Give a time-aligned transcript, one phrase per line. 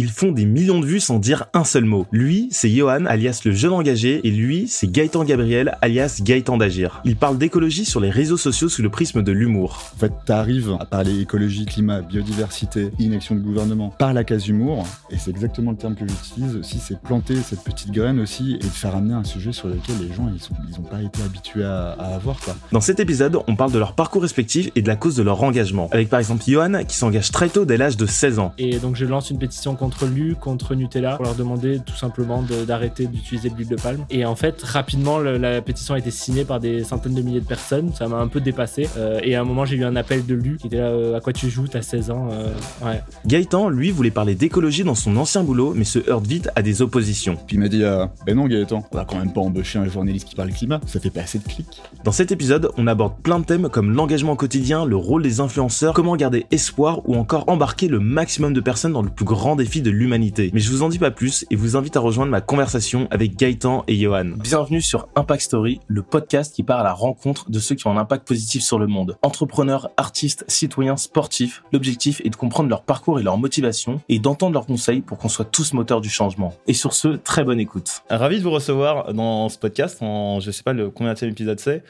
[0.00, 2.06] Ils font des millions de vues sans dire un seul mot.
[2.12, 7.00] Lui, c'est Johan, alias le jeune engagé, et lui, c'est Gaëtan Gabriel, alias Gaëtan d'Agir.
[7.04, 9.90] Ils parlent d'écologie sur les réseaux sociaux sous le prisme de l'humour.
[9.96, 14.86] En fait, t'arrives à parler écologie, climat, biodiversité, inaction de gouvernement par la case humour,
[15.10, 18.58] et c'est exactement le terme que j'utilise aussi, c'est planter cette petite graine aussi et
[18.58, 21.20] de faire amener un sujet sur lequel les gens ils sont ils ont pas été
[21.24, 22.54] habitués à, à avoir quoi.
[22.70, 25.42] Dans cet épisode, on parle de leur parcours respectif et de la cause de leur
[25.42, 25.88] engagement.
[25.90, 28.52] Avec par exemple Johan qui s'engage très tôt dès l'âge de 16 ans.
[28.58, 32.42] Et donc je lance une pétition contre Lu, contre Nutella, pour leur demander tout simplement
[32.66, 34.04] d'arrêter d'utiliser de l'huile de palme.
[34.10, 37.40] Et en fait, rapidement, le- la pétition a été signée par des centaines de milliers
[37.40, 37.92] de personnes.
[37.94, 38.88] Ça m'a un peu dépassé.
[38.96, 41.16] Euh, et à un moment, j'ai eu un appel de Lu qui était là euh,
[41.16, 41.66] À quoi tu joues?
[41.68, 42.52] T'as 16 ans Euh,
[42.84, 43.02] Ouais.
[43.26, 46.82] Gaëtan, lui, voulait parler d'écologie dans son ancien boulot, mais se heurte vite à des
[46.82, 47.36] oppositions.
[47.46, 49.86] Puis il m'a dit euh, ben non Gaëtan, on va quand même pas embaucher un
[49.88, 51.82] journaliste qui parle climat, ça fait pas assez de clics.
[52.04, 55.40] Dans cet épisode, on aborde plein de thèmes comme l'engagement au quotidien, le rôle des
[55.40, 59.56] influenceurs, comment garder espoir ou encore embarquer le maximum de personnes dans le plus grand
[59.56, 60.50] défi de l'humanité.
[60.52, 63.36] Mais je vous en dis pas plus et vous invite à rejoindre ma conversation avec
[63.36, 64.32] Gaëtan et Johan.
[64.36, 67.90] Bienvenue sur Impact Story, le podcast qui part à la rencontre de ceux qui ont
[67.90, 69.16] un impact positif sur le monde.
[69.22, 74.54] Entrepreneurs, artistes, citoyens, sportifs, l'objectif est de comprendre leur parcours et leur motivation et d'entendre
[74.54, 76.54] leurs conseils pour qu'on soit tous moteurs du changement.
[76.66, 78.02] Et sur ce, très bonne écoute.
[78.10, 79.98] Ravi de vous recevoir dans ce podcast.
[80.00, 81.82] En, je sais pas le combien de épisode c'est,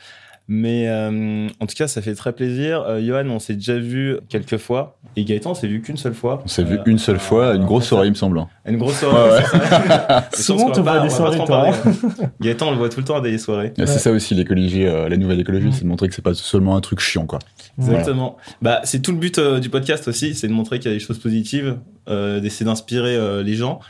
[0.51, 2.83] mais euh, en tout cas, ça fait très plaisir.
[2.83, 6.15] Euh, Johan, on s'est déjà vu quelques fois, et Gaëtan, on s'est vu qu'une seule
[6.15, 6.41] fois.
[6.45, 8.43] On s'est vu Euh, une seule fois, une grosse ça- soirée il me semble.
[8.67, 9.43] Une grosse soirée.
[10.33, 11.73] Souvent, on tu va vois pas- des soirées, parler.
[12.41, 13.73] Gaëtan, on le voit tout le temps à des soirées.
[13.77, 16.77] C'est ça aussi l'écologie, euh, la nouvelle écologie, c'est de montrer que c'est pas seulement
[16.77, 17.39] un truc chiant quoi.
[17.79, 18.37] Exactement.
[18.63, 20.97] Bah, c'est tout le but euh, du podcast aussi, c'est de montrer qu'il y a
[20.97, 21.77] des choses positives,
[22.09, 23.81] euh, d'essayer d'inspirer euh, les gens.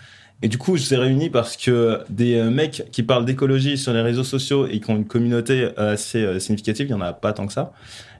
[0.42, 3.76] Et du coup, je vous ai réunis parce que des euh, mecs qui parlent d'écologie
[3.76, 6.94] sur les réseaux sociaux et qui ont une communauté euh, assez euh, significative, il y
[6.94, 7.72] en a pas tant que ça.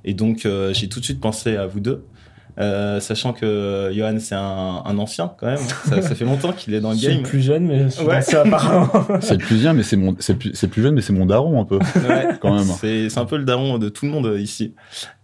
[0.04, 2.04] Et donc, euh, j'ai tout de suite pensé à vous deux.
[2.60, 6.74] Euh, sachant que Johan c'est un, un ancien quand même, ça, ça fait longtemps qu'il
[6.74, 7.18] est dans le game.
[7.18, 8.20] le plus jeune, mais suis Ouais.
[9.20, 11.24] C'est le plus jeune, mais c'est mon, c'est plus, c'est plus jeune, mais c'est mon
[11.24, 11.76] daron un peu.
[11.76, 12.64] Ouais, Quand même.
[12.80, 14.74] C'est c'est un peu le daron de tout le monde ici.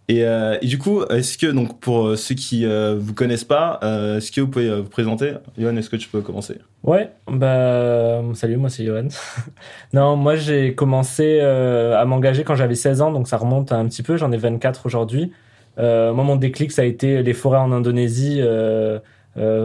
[0.09, 3.45] Et, euh, et du coup, est-ce que donc pour euh, ceux qui euh, vous connaissent
[3.45, 5.33] pas, est-ce que vous pouvez vous présenter?
[5.59, 6.59] Johan, est-ce que tu peux commencer?
[6.83, 9.09] Ouais, bah salut, moi c'est Johan.
[9.95, 14.03] non, moi j'ai commencé à m'engager quand j'avais 16 ans, donc ça remonte un petit
[14.03, 15.33] peu, j'en ai 24 aujourd'hui.
[15.79, 18.43] Euh, moi mon déclic ça a été les forêts en Indonésie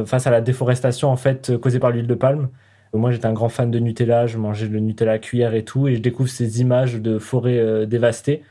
[0.05, 2.47] face à la déforestation en fait causée par l'huile de palme.
[2.93, 5.89] Moi j'étais un grand fan de Nutella, je mangeais le Nutella à cuillère et tout,
[5.89, 8.41] et je découvre ces images de forêts dévastées.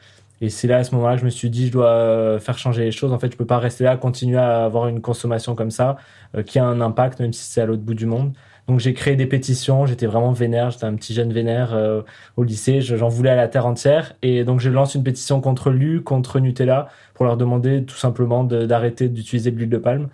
[0.40, 2.58] Et c'est là à ce moment-là que je me suis dit je dois euh, faire
[2.58, 3.12] changer les choses.
[3.12, 5.96] En fait, je peux pas rester là, continuer à avoir une consommation comme ça
[6.36, 8.32] euh, qui a un impact, même si c'est à l'autre bout du monde.
[8.68, 12.02] Donc j'ai créé des pétitions, j'étais vraiment vénère, j'étais un petit jeune vénère euh,
[12.36, 14.12] au lycée, je- j'en voulais à la terre entière.
[14.22, 18.44] Et donc je lance une pétition contre Lu, contre Nutella, pour leur demander tout simplement
[18.44, 20.08] d'arrêter d'utiliser de l'huile de palme.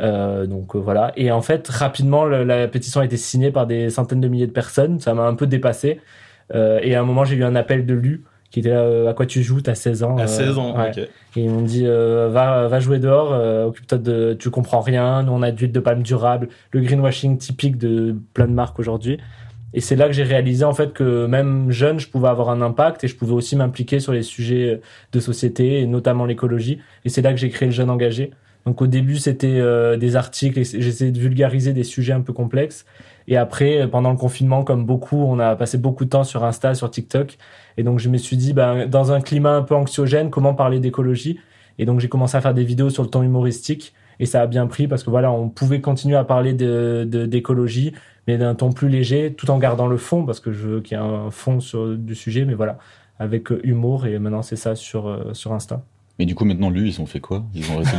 [0.00, 1.12] Euh, donc euh, voilà.
[1.16, 4.52] Et en fait, rapidement, la pétition a été signée par des centaines de milliers de
[4.52, 6.00] personnes, ça m'a un peu dépassé.
[6.54, 8.22] Euh, et à un moment, j'ai eu un appel de Lu
[8.56, 10.16] qui était là, euh, à quoi tu joues, t'as 16 ans.
[10.16, 10.88] À euh, 16 ans, ouais.
[10.88, 10.96] ok.
[10.96, 11.08] Et
[11.42, 15.32] ils m'ont dit euh, va va jouer dehors, euh, occupe-toi de tu comprends rien, nous
[15.32, 19.18] on a de palme durable, le greenwashing typique de plein de marques aujourd'hui.
[19.74, 22.62] Et c'est là que j'ai réalisé en fait que même jeune, je pouvais avoir un
[22.62, 24.80] impact et je pouvais aussi m'impliquer sur les sujets
[25.12, 26.78] de société et notamment l'écologie.
[27.04, 28.30] Et c'est là que j'ai créé le jeune engagé.
[28.66, 32.32] Donc au début, c'était euh, des articles et j'essayais de vulgariser des sujets un peu
[32.32, 32.84] complexes.
[33.28, 36.74] Et après, pendant le confinement, comme beaucoup, on a passé beaucoup de temps sur Insta,
[36.74, 37.38] sur TikTok.
[37.76, 40.78] Et donc je me suis dit, ben, dans un climat un peu anxiogène, comment parler
[40.80, 41.40] d'écologie?
[41.78, 43.94] Et donc j'ai commencé à faire des vidéos sur le ton humoristique.
[44.18, 47.26] Et ça a bien pris parce que voilà, on pouvait continuer à parler de de-
[47.26, 47.92] d'écologie,
[48.26, 50.96] mais d'un ton plus léger, tout en gardant le fond, parce que je veux qu'il
[50.96, 52.78] y ait un fond sur, du sujet, mais voilà,
[53.18, 54.06] avec euh, humour.
[54.06, 55.84] Et maintenant, c'est ça sur, euh, sur Insta.
[56.18, 57.44] Mais du coup maintenant lui ils ont fait quoi?
[57.54, 57.96] Ils ont resté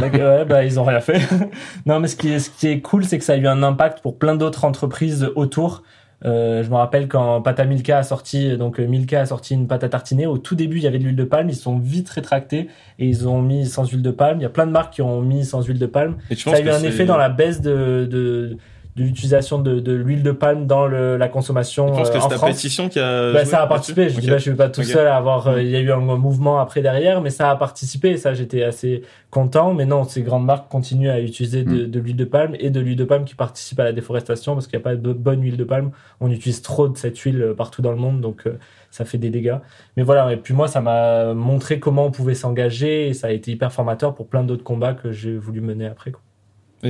[0.00, 1.20] Donc, ouais, bah, ils ont rien fait.
[1.86, 3.62] non, mais ce qui est, ce qui est cool, c'est que ça a eu un
[3.62, 5.82] impact pour plein d'autres entreprises autour.
[6.24, 9.66] Euh, je me rappelle quand Pata Milka a sorti, donc euh, Milka a sorti une
[9.66, 10.26] pâte à tartiner.
[10.26, 11.50] Au tout début, il y avait de l'huile de palme.
[11.50, 12.68] Ils sont vite rétractés
[12.98, 14.38] et ils ont mis sans huile de palme.
[14.38, 16.16] Il y a plein de marques qui ont mis sans huile de palme.
[16.30, 18.56] Et Ça a eu un effet dans la baisse de, de,
[18.96, 22.20] de l'utilisation de, de l'huile de palme dans le, la consommation Je pense que euh,
[22.20, 22.50] c'est en ta France.
[22.50, 23.32] pétition qui a.
[23.32, 24.08] Bah, joué ça a participé.
[24.08, 24.20] Je Ok.
[24.20, 25.48] dis pas, je suis pas tout seul à avoir.
[25.48, 25.60] euh, Mm.
[25.62, 28.10] Il y a eu un mouvement après derrière, mais ça a participé.
[28.10, 29.74] Et ça, j'étais assez content.
[29.74, 32.78] Mais non, ces grandes marques continuent à utiliser de, de l'huile de palme et de
[32.78, 35.42] l'huile de palme qui participe à la déforestation parce qu'il n'y a pas de bonne
[35.42, 35.90] huile de palme.
[36.20, 38.58] On utilise trop de cette huile euh, partout dans le monde, donc euh,
[38.92, 39.56] ça fait des dégâts.
[39.96, 40.32] Mais voilà.
[40.32, 43.72] Et puis moi, ça m'a montré comment on pouvait s'engager et ça a été hyper
[43.72, 46.12] formateur pour plein d'autres combats que j'ai voulu mener après.
[46.12, 46.20] quoi.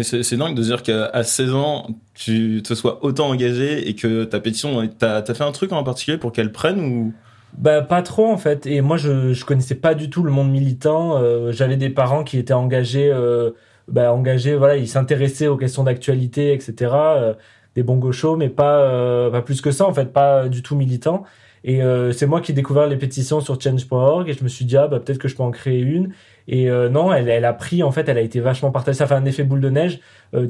[0.03, 4.41] C'est dingue de dire qu'à 16 ans, tu te sois autant engagé et que ta
[4.41, 7.13] pétition, t'as as fait un truc en particulier pour qu'elle prenne ou?
[7.57, 8.67] Bah pas trop en fait.
[8.67, 11.19] Et moi je je connaissais pas du tout le monde militant.
[11.19, 13.53] Euh, J'avais des parents qui étaient engagés euh,
[13.89, 16.91] bah, engagé, voilà, il s'intéressait aux questions d'actualité, etc.
[16.95, 17.35] euh,
[17.75, 21.25] des bons gauchos, mais pas, plus que ça, en fait, pas du tout militant.
[21.65, 21.81] Et
[22.13, 24.87] c'est moi qui ai découvert les pétitions sur change.org et je me suis dit, ah,
[24.87, 26.13] bah, peut-être que je peux en créer une.
[26.47, 28.99] Et euh, non, elle, a pris, en fait, elle a été vachement partagée.
[28.99, 30.01] Ça fait un effet boule de neige.
[30.35, 30.49] Euh,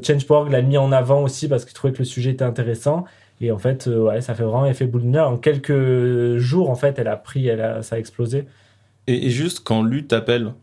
[0.49, 3.05] l'a mis en avant aussi parce qu'il trouvait que le sujet était intéressant.
[3.41, 5.21] Et en fait, euh, ouais, ça fait vraiment effet boule de neige.
[5.21, 8.45] En quelques jours, en fait, elle a pris, elle a, ça a explosé.
[9.07, 10.53] Et, et juste quand Lu t'appelle,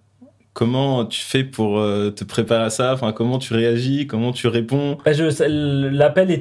[0.54, 2.92] comment tu fais pour euh, te préparer à ça?
[2.92, 4.06] Enfin, comment tu réagis?
[4.06, 4.98] Comment tu réponds?
[5.04, 5.12] Bah,
[5.48, 6.40] l'appel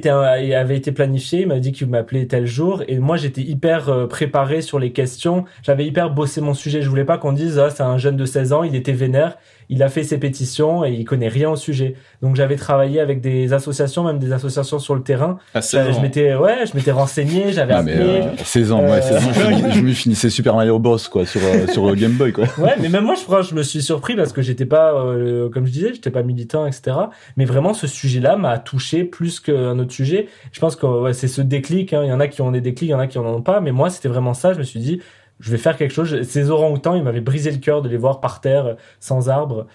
[0.54, 1.42] avait été planifié.
[1.42, 4.92] Il m'a dit qu'il m'appelait tel jour, et moi j'étais hyper euh, préparé sur les
[4.92, 5.44] questions.
[5.62, 6.82] J'avais hyper bossé mon sujet.
[6.82, 9.36] Je voulais pas qu'on dise ah c'est un jeune de 16 ans, il était vénère,
[9.72, 11.94] il a fait ses pétitions et il connaît rien au sujet.
[12.20, 15.38] Donc j'avais travaillé avec des associations, même des associations sur le terrain.
[15.58, 18.20] 16 Euh, je m'étais ouais, je m'étais renseigné, j'avais Non, mais, appelé.
[18.22, 21.66] euh, 16 ans, Euh, 16 ans, je, me finissais Super Mario Bros, quoi, sur, euh,
[21.68, 22.44] sur euh, Game Boy, quoi.
[22.58, 25.48] Ouais, mais même moi, je crois, je me suis surpris parce que j'étais pas, euh,
[25.48, 26.96] comme je disais, j'étais pas militant, etc.
[27.36, 30.28] Mais vraiment, ce sujet-là m'a touché plus qu'un autre sujet.
[30.52, 31.92] Je pense que ouais, c'est ce déclic.
[31.92, 32.02] hein.
[32.04, 33.40] Il y en a qui ont des déclics, il y en a qui en ont
[33.42, 33.60] pas.
[33.60, 34.52] Mais moi, c'était vraiment ça.
[34.52, 35.00] Je me suis dit,
[35.42, 36.22] je vais faire quelque chose.
[36.22, 39.66] Ces orang-outans, ils m'avaient brisé le cœur de les voir par terre, euh, sans arbre.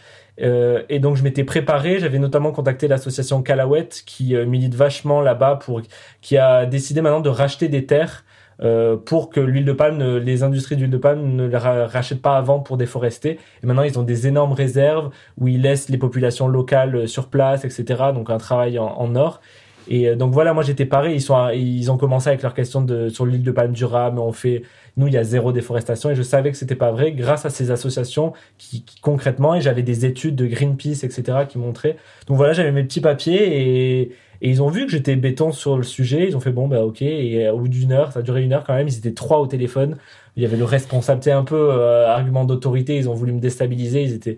[0.41, 1.99] Euh, et donc, je m'étais préparé.
[1.99, 5.81] J'avais notamment contacté l'association Calawet, qui euh, milite vachement là-bas pour,
[6.21, 8.23] qui a décidé maintenant de racheter des terres
[8.63, 12.21] euh, pour que l'huile de palme, les industries d'huile de palme ne les ra- rachètent
[12.21, 13.37] pas avant pour déforester.
[13.61, 17.27] Et maintenant, ils ont des énormes réserves où ils laissent les populations locales euh, sur
[17.27, 17.85] place, etc.
[18.13, 19.41] Donc un travail en, en or.
[19.89, 21.13] Et donc voilà, moi j'étais paré.
[21.13, 24.19] Ils sont, ils ont commencé avec leur question de sur l'huile de palme durable.
[24.19, 24.63] On fait,
[24.97, 27.49] nous il y a zéro déforestation et je savais que c'était pas vrai grâce à
[27.49, 31.45] ces associations qui, concrètement et j'avais des études de Greenpeace, etc.
[31.47, 31.97] qui montraient.
[32.27, 34.11] Donc voilà, j'avais mes petits papiers et
[34.41, 36.27] ils ont vu que j'étais béton sur le sujet.
[36.27, 37.01] Ils ont fait bon, bah ok.
[37.01, 38.87] Et au bout d'une heure, ça a duré une heure quand même.
[38.87, 39.97] Ils étaient trois au téléphone.
[40.35, 42.97] Il y avait le responsable, c'est un peu euh, argument d'autorité.
[42.97, 44.03] Ils ont voulu me déstabiliser.
[44.03, 44.37] Ils étaient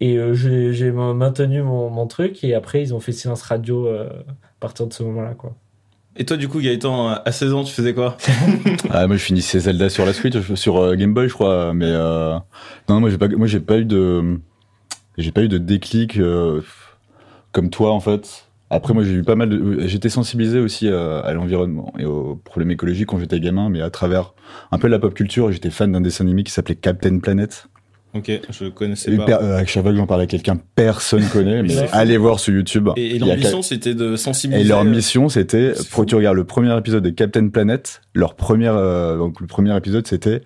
[0.00, 2.44] et euh, j'ai maintenu mon, mon truc.
[2.44, 5.54] Et après, ils ont fait silence radio euh, à partir de ce moment-là, quoi.
[6.20, 8.16] Et toi, du coup, Gaëtan, à 16 ans, tu faisais quoi
[8.90, 11.86] Ah, moi, je finissais Zelda sur la Switch, sur euh, Game Boy, je crois, mais
[11.86, 12.36] euh,
[12.88, 14.40] non, moi, j'ai pas, moi, j'ai pas eu de,
[15.16, 16.60] j'ai pas eu de déclic euh,
[17.52, 18.48] comme toi, en fait.
[18.70, 22.36] Après, moi, j'ai eu pas mal de, j'étais sensibilisé aussi euh, à l'environnement et aux
[22.36, 24.34] problèmes écologiques quand j'étais gamin, mais à travers
[24.72, 27.68] un peu la pop culture, j'étais fan d'un dessin animé qui s'appelait Captain Planet.
[28.14, 29.24] Ok, je connaissais Et pas.
[29.26, 32.40] per- euh, à chaque fois que j'en parle à quelqu'un, personne connaît, mais allez voir
[32.40, 32.88] sur YouTube.
[32.96, 34.68] Et, et a l'ambition, c'était de Et sensibiliser.
[34.68, 38.00] leur euh, mission, c'était, faut que tu regardes le premier épisode de Captain Planet.
[38.14, 40.40] Leur première, euh, donc le premier épisode, c'était,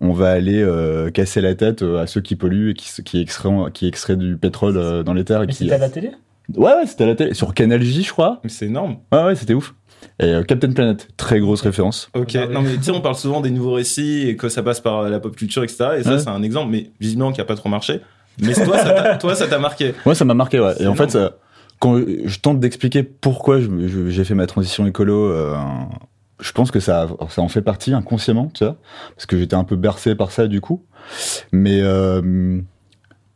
[0.00, 3.18] on va aller euh, casser la tête euh, à ceux qui polluent et qui, qui
[3.20, 5.42] extraient, qui extraient du pétrole euh, dans les terres.
[5.42, 5.64] Et Mais qui...
[5.64, 6.10] c'était à la télé?
[6.54, 8.40] Ouais, ouais, c'était à la télé, sur Canal J, je crois.
[8.44, 8.98] Mais c'est énorme.
[9.12, 9.74] Ouais, ouais, c'était ouf.
[10.20, 12.08] Et euh, Captain Planet, très grosse référence.
[12.14, 14.80] Ok, non mais tu sais, on parle souvent des nouveaux récits et que ça passe
[14.80, 15.84] par la pop culture, etc.
[15.98, 16.18] Et ça, Ouais.
[16.18, 18.00] c'est un exemple, mais visiblement qui a pas trop marché.
[18.40, 19.94] Mais toi, ça t'a- toi, ça t'a marqué.
[20.04, 20.74] Moi, ça m'a marqué, ouais.
[20.76, 21.36] C'est Et en fait, ça-
[21.80, 25.54] quand je tente d'expliquer pourquoi je- je- j'ai fait ma transition écolo, euh,
[26.40, 28.76] je pense que ça, ça en fait partie inconsciemment, tu vois,
[29.14, 30.84] parce que j'étais un peu bercé par ça du coup.
[31.52, 32.60] Mais, euh,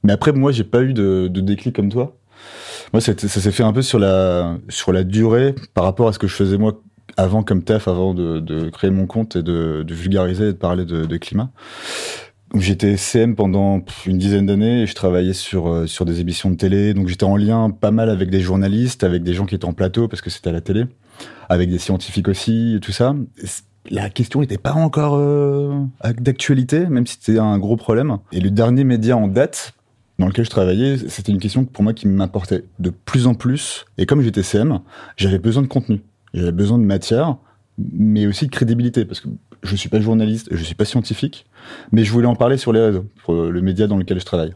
[0.02, 2.16] mais après, moi, j'ai pas eu de, de déclic comme toi.
[2.92, 6.18] Moi, ça s'est fait un peu sur la, sur la durée par rapport à ce
[6.18, 6.80] que je faisais moi
[7.16, 10.58] avant comme taf, avant de, de créer mon compte et de, de vulgariser et de
[10.58, 11.50] parler de, de climat.
[12.56, 16.56] J'étais CM pendant une dizaine d'années et je travaillais sur, euh, sur des émissions de
[16.56, 16.94] télé.
[16.94, 19.72] Donc j'étais en lien pas mal avec des journalistes, avec des gens qui étaient en
[19.72, 20.84] plateau parce que c'était à la télé,
[21.48, 23.14] avec des scientifiques aussi et tout ça.
[23.88, 25.74] La question n'était pas encore euh,
[26.18, 28.18] d'actualité, même si c'était un gros problème.
[28.32, 29.74] Et le dernier média en date
[30.20, 33.86] dans lequel je travaillais, c'était une question pour moi qui m'importait de plus en plus.
[33.96, 34.80] Et comme j'étais CM,
[35.16, 36.02] j'avais besoin de contenu,
[36.34, 37.36] j'avais besoin de matière,
[37.78, 39.28] mais aussi de crédibilité parce que
[39.62, 41.46] je suis pas journaliste, je suis pas scientifique,
[41.90, 44.54] mais je voulais en parler sur les réseaux, pour le média dans lequel je travaille.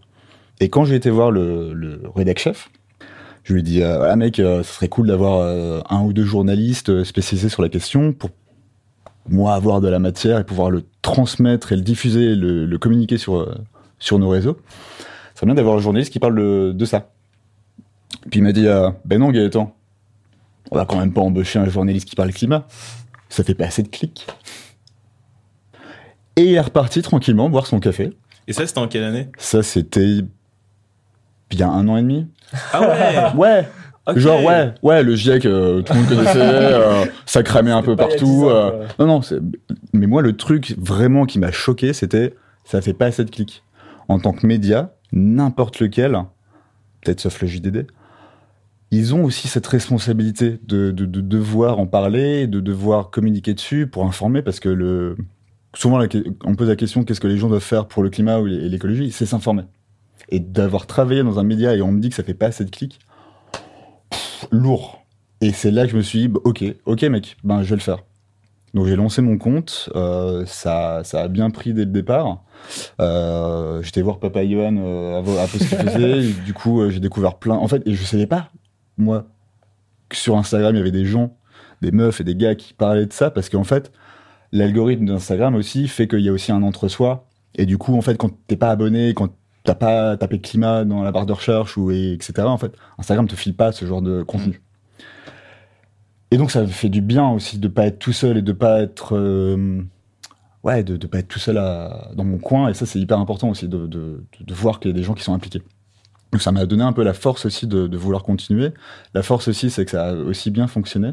[0.61, 2.71] Et quand j'ai été voir le, le rédac chef,
[3.43, 6.25] je lui ai dit voilà mec, euh, ce serait cool d'avoir euh, un ou deux
[6.25, 8.31] journalistes euh, spécialisés sur la question pour
[9.31, 13.17] moi avoir de la matière et pouvoir le transmettre et le diffuser, le, le communiquer
[13.17, 13.49] sur
[13.99, 14.59] sur nos réseaux.
[15.35, 17.09] Ça serait bien d'avoir un journaliste qui parle de, de ça.
[18.31, 19.75] Puis il m'a dit euh, ben non Gaëtan,
[20.71, 22.67] on va quand même pas embaucher un journaliste qui parle climat.
[23.29, 24.27] Ça fait pas assez de clics.
[26.37, 28.13] Et il est reparti tranquillement boire son café.
[28.47, 29.29] Et ça, c'était en quelle année?
[29.39, 30.21] Ça, c'était
[31.51, 32.27] bien un an et demi.
[32.73, 33.65] Ah ouais?
[34.07, 34.17] Ouais.
[34.17, 37.97] Genre ouais, ouais, le GIEC, euh, tout le monde connaissait, euh, ça cramait un peu
[37.97, 38.45] Pas il y a 10 partout.
[38.45, 38.87] ans, euh.
[38.99, 39.21] non, non,
[39.95, 43.63] mais moi le truc vraiment qui m'a choqué, c'était ça fait pas assez de clics.
[44.09, 46.19] En tant que média, n'importe lequel,
[47.01, 47.87] peut-être sauf le JDD,
[48.91, 53.87] ils ont aussi cette responsabilité de, de, de devoir en parler, de devoir communiquer dessus
[53.87, 55.17] pour informer, parce que le
[55.75, 56.01] souvent
[56.45, 59.11] on pose la question qu'est-ce que les gens doivent faire pour le climat et l'écologie,
[59.11, 59.65] c'est s'informer.
[60.29, 62.65] Et d'avoir travaillé dans un média et on me dit que ça fait pas assez
[62.65, 63.01] de clics,
[64.51, 65.05] lourd.
[65.41, 67.77] Et c'est là que je me suis dit, bah, ok, ok mec, ben je vais
[67.77, 67.99] le faire.
[68.75, 72.43] Donc j'ai lancé mon compte, euh, ça, ça a bien pris dès le départ.
[73.01, 76.25] Euh, J'étais voir Papa Johan euh, un peu ce qu'il faisait.
[76.25, 77.55] et du coup, euh, j'ai découvert plein.
[77.55, 78.51] En fait, et je savais pas,
[78.99, 79.27] moi,
[80.09, 81.37] que sur Instagram, il y avait des gens,
[81.83, 83.93] des meufs et des gars qui parlaient de ça parce qu'en fait,
[84.53, 87.29] l'algorithme d'Instagram aussi fait qu'il y a aussi un entre-soi.
[87.55, 89.29] Et du coup, en fait, quand t'es pas abonné, quand
[89.63, 92.33] t'as pas tapé climat dans la barre de recherche ou et- etc.
[92.49, 94.61] En fait, Instagram te file pas ce genre de contenu.
[96.35, 98.83] Et donc, ça fait du bien aussi de pas être tout seul et de pas
[98.83, 99.81] être euh,
[100.65, 102.69] ouais, de, de pas être tout seul dans mon coin.
[102.69, 104.19] Et ça, c'est hyper important aussi de, de,
[104.53, 105.63] voir qu'il y a des gens qui sont impliqués.
[106.33, 108.73] Donc, ça m'a donné un peu la force aussi de, vouloir continuer.
[109.15, 111.13] La force aussi, c'est que ça a aussi bien fonctionné.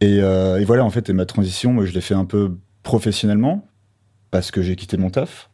[0.00, 3.68] Et, euh, et voilà, en fait, ma transition, moi, je l'ai fait un peu professionnellement
[4.30, 5.50] parce que j'ai quitté mon taf.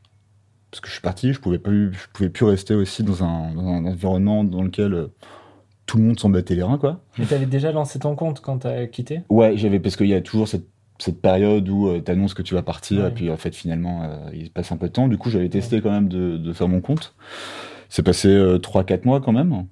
[0.71, 3.55] Parce que je suis parti, je pouvais plus, je pouvais plus rester aussi dans un,
[3.55, 5.09] dans un environnement dans lequel euh,
[5.89, 7.01] tout le monde s'en battait les reins, quoi.
[7.19, 9.23] Mais t'avais déjà lancé ton compte quand t'as quitté?
[9.31, 10.67] Ouais, j'avais parce qu'il y a toujours cette,
[10.99, 13.09] cette période où tu annonces que tu vas partir Ouais.
[13.09, 15.09] et puis en fait finalement euh, il se passe un peu de temps.
[15.09, 17.15] Du coup, j'avais testé quand même de, de faire mon compte.
[17.89, 19.65] C'est passé 3-4 mois quand même.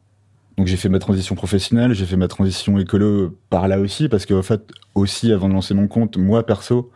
[0.56, 4.24] Donc j'ai fait ma transition professionnelle, j'ai fait ma transition écolo par là aussi parce
[4.24, 4.62] qu'en fait
[4.94, 6.90] aussi avant de lancer mon compte, moi perso,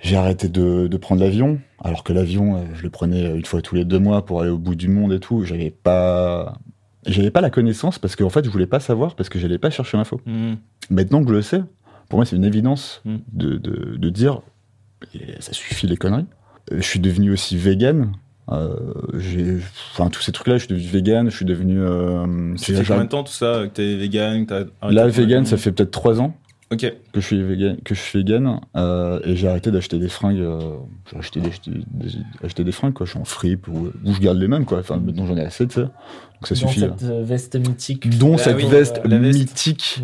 [0.00, 1.58] j'ai arrêté de, de prendre l'avion.
[1.82, 4.50] Alors que l'avion, euh, je le prenais une fois tous les deux mois pour aller
[4.50, 5.42] au bout du monde et tout.
[5.44, 6.58] J'avais pas,
[7.08, 9.70] j'avais pas la connaissance parce qu'en fait je voulais pas savoir parce que j'allais pas
[9.70, 10.20] chercher l'info.
[10.26, 10.56] Mhm.
[10.90, 11.62] Maintenant que je le sais,
[12.08, 13.16] pour moi, c'est une évidence Mm.
[13.32, 14.40] de, de, de dire
[15.40, 16.26] ça suffit les conneries.
[16.72, 18.12] Euh, Je suis devenu aussi vegan.
[18.50, 18.74] Euh,
[19.92, 21.30] enfin, tous ces trucs-là, je suis devenu vegan.
[21.30, 21.80] Je suis devenu.
[21.80, 25.70] Euh, c'est- combien de temps tout ça que t'es vegan que là, vegan, ça fait
[25.72, 26.34] peut-être trois ans
[26.70, 26.80] Ok.
[26.80, 30.38] que je suis vegan, que je suis vegan euh, et j'ai arrêté d'acheter des fringues.
[30.40, 30.60] Euh,
[31.10, 32.10] j'ai acheté des, des,
[32.44, 33.06] acheté des fringues, quoi.
[33.06, 34.78] Je suis en fripe ou, ou je garde les mêmes, quoi.
[34.80, 35.80] Enfin, maintenant, j'en ai assez, tu sais.
[35.80, 36.80] Donc ça Dans suffit.
[36.80, 38.18] cette euh, veste mythique.
[38.18, 39.38] Dont Ah cette oui, veste la veste.
[39.38, 40.00] mythique.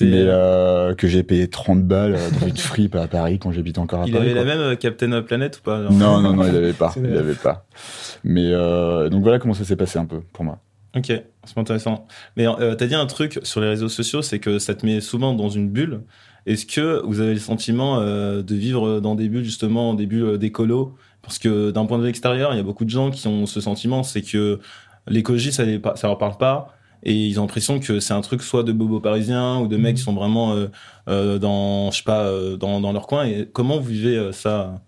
[0.00, 3.80] Mais euh, que j'ai payé 30 balles euh, dans une fripe à Paris quand j'habitais
[3.80, 4.26] encore à il Paris.
[4.30, 4.44] avait quoi.
[4.44, 6.94] la même euh, Captain Planet ou pas genre Non, non, non, il avait pas.
[6.96, 7.66] Il avait pas.
[8.24, 10.58] Mais euh, donc voilà comment ça s'est passé un peu pour moi.
[10.96, 11.12] Ok,
[11.44, 12.06] c'est intéressant.
[12.36, 15.02] Mais euh, t'as dit un truc sur les réseaux sociaux, c'est que ça te met
[15.02, 16.04] souvent dans une bulle.
[16.46, 20.24] Est-ce que vous avez le sentiment euh, de vivre dans des bulles, justement, des bulles
[20.24, 20.96] euh, d'écolo?
[21.20, 23.44] Parce que d'un point de vue extérieur, il y a beaucoup de gens qui ont
[23.44, 24.58] ce sentiment, c'est que
[25.06, 26.72] l'écologie, ça, les, ça leur parle pas.
[27.02, 29.96] Et ils ont l'impression que c'est un truc soit de bobos parisiens ou de mecs
[29.96, 30.56] qui sont vraiment
[31.08, 33.26] euh, dans, je sais pas, dans, dans leur coin.
[33.26, 34.80] Et comment vous vivez ça?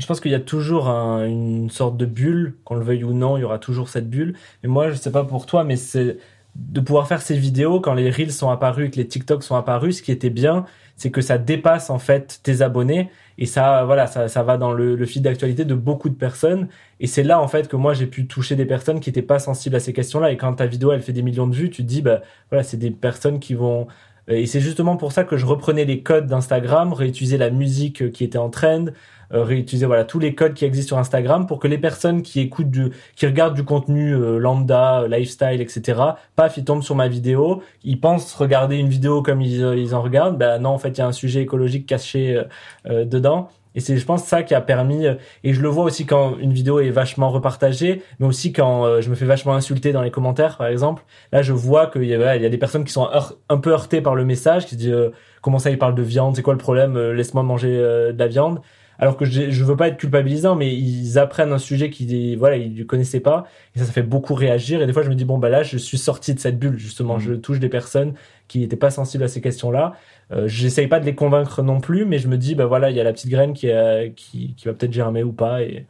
[0.00, 3.12] Je pense qu'il y a toujours un- une sorte de bulle, qu'on le veuille ou
[3.12, 4.34] non, il y aura toujours cette bulle.
[4.64, 6.18] Et moi, je sais pas pour toi, mais c'est
[6.56, 9.56] de pouvoir faire ces vidéos quand les reels sont apparus et que les TikTok sont
[9.56, 9.98] apparus.
[9.98, 10.64] Ce qui était bien,
[10.96, 15.04] c'est que ça dépasse en fait tes abonnés et ça, voilà, ça, va dans le,
[15.06, 16.68] fil d'actualité de beaucoup de personnes.
[16.98, 19.38] Et c'est là en fait que moi j'ai pu toucher des personnes qui étaient pas
[19.38, 20.32] sensibles à ces questions-là.
[20.32, 22.64] Et quand ta vidéo elle fait des millions de vues, tu te dis bah voilà,
[22.64, 23.86] c'est des personnes qui vont
[24.30, 28.10] et c'est justement pour ça que je reprenais les codes d'Instagram, réutilisais la musique euh,
[28.10, 28.86] qui était en trend,
[29.32, 32.40] euh, réutiliser voilà tous les codes qui existent sur Instagram pour que les personnes qui
[32.40, 36.00] écoutent du qui regardent du contenu euh, lambda euh, lifestyle etc
[36.34, 39.94] paf ils tombent sur ma vidéo ils pensent regarder une vidéo comme ils, euh, ils
[39.94, 42.42] en regardent ben non en fait il y a un sujet écologique caché
[42.86, 43.48] dedans.
[43.76, 45.06] Et c'est je pense ça qui a permis
[45.44, 49.08] et je le vois aussi quand une vidéo est vachement repartagée mais aussi quand je
[49.10, 51.04] me fais vachement insulter dans les commentaires par exemple.
[51.32, 53.08] Là je vois qu'il y a il y a des personnes qui sont
[53.48, 55.10] un peu heurtées par le message qui se disent
[55.40, 58.60] comment ça il parle de viande c'est quoi le problème laisse-moi manger de la viande
[59.00, 62.56] alors que je, je veux pas être culpabilisant, mais ils apprennent un sujet qu'ils voilà
[62.56, 65.14] ils ne connaissaient pas et ça ça fait beaucoup réagir et des fois je me
[65.16, 67.20] dis bon bah là je suis sorti de cette bulle justement Mhm.
[67.20, 68.14] je touche des personnes
[68.48, 69.94] qui n'étaient pas sensibles à ces questions-là
[70.32, 72.96] euh, j'essaye pas de les convaincre non plus mais je me dis bah voilà il
[72.96, 75.86] y a la petite graine qui a- qui, qui va peut-être germer ou pas et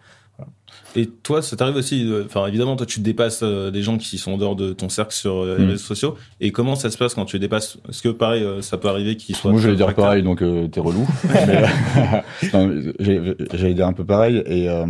[0.96, 4.18] Et toi, ça t'arrive aussi, de- enfin évidemment, toi tu dépasses euh, des gens qui
[4.18, 5.68] sont en dehors de ton cercle sur euh, les Mm.
[5.70, 6.16] réseaux sociaux.
[6.40, 7.78] Et comment ça se passe quand tu les dépasses?
[7.88, 9.52] Est-ce que pareil, euh, ça peut arriver qu'ils soient.
[9.52, 11.06] Moi, j'allais dire pareil, donc euh, t'es relou.
[12.54, 12.92] Euh,
[13.52, 14.42] j'allais dire un peu pareil.
[14.46, 14.86] Et euh,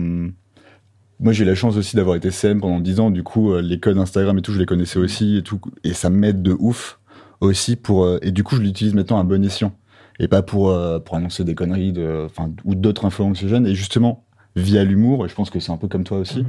[1.19, 3.11] moi, j'ai eu la chance aussi d'avoir été CM pendant 10 ans.
[3.11, 5.61] Du coup, euh, les codes Instagram et tout, je les connaissais aussi et tout.
[5.85, 6.99] Et ça m'aide de ouf
[7.41, 8.05] aussi pour.
[8.05, 9.73] euh, et du coup, je l'utilise maintenant à bon escient.
[10.19, 13.67] Et pas pour, euh, pour annoncer des conneries de, enfin, ou d'autres infos anxiogènes.
[13.67, 14.25] Et justement,
[14.61, 16.47] via l'humour, et je pense que c'est un peu comme toi aussi, Mhm.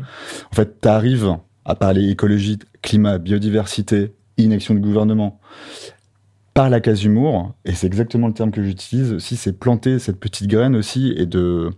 [0.52, 5.40] en fait, t'arrives à parler écologie, climat, biodiversité, inaction de gouvernement,
[6.54, 10.20] par la case humour, et c'est exactement le terme que j'utilise aussi, c'est planter cette
[10.20, 11.70] petite graine aussi et de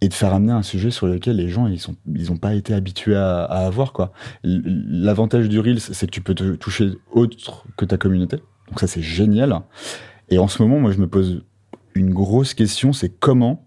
[0.00, 2.54] et de faire amener un sujet sur lequel les gens ils sont ils ont pas
[2.54, 4.12] été habitués à, à avoir quoi.
[4.44, 8.36] L'avantage du reels c'est que tu peux te toucher autre que ta communauté,
[8.68, 9.58] donc ça c'est génial.
[10.28, 11.42] Et en ce moment moi je me pose
[11.96, 13.66] une grosse question, c'est comment,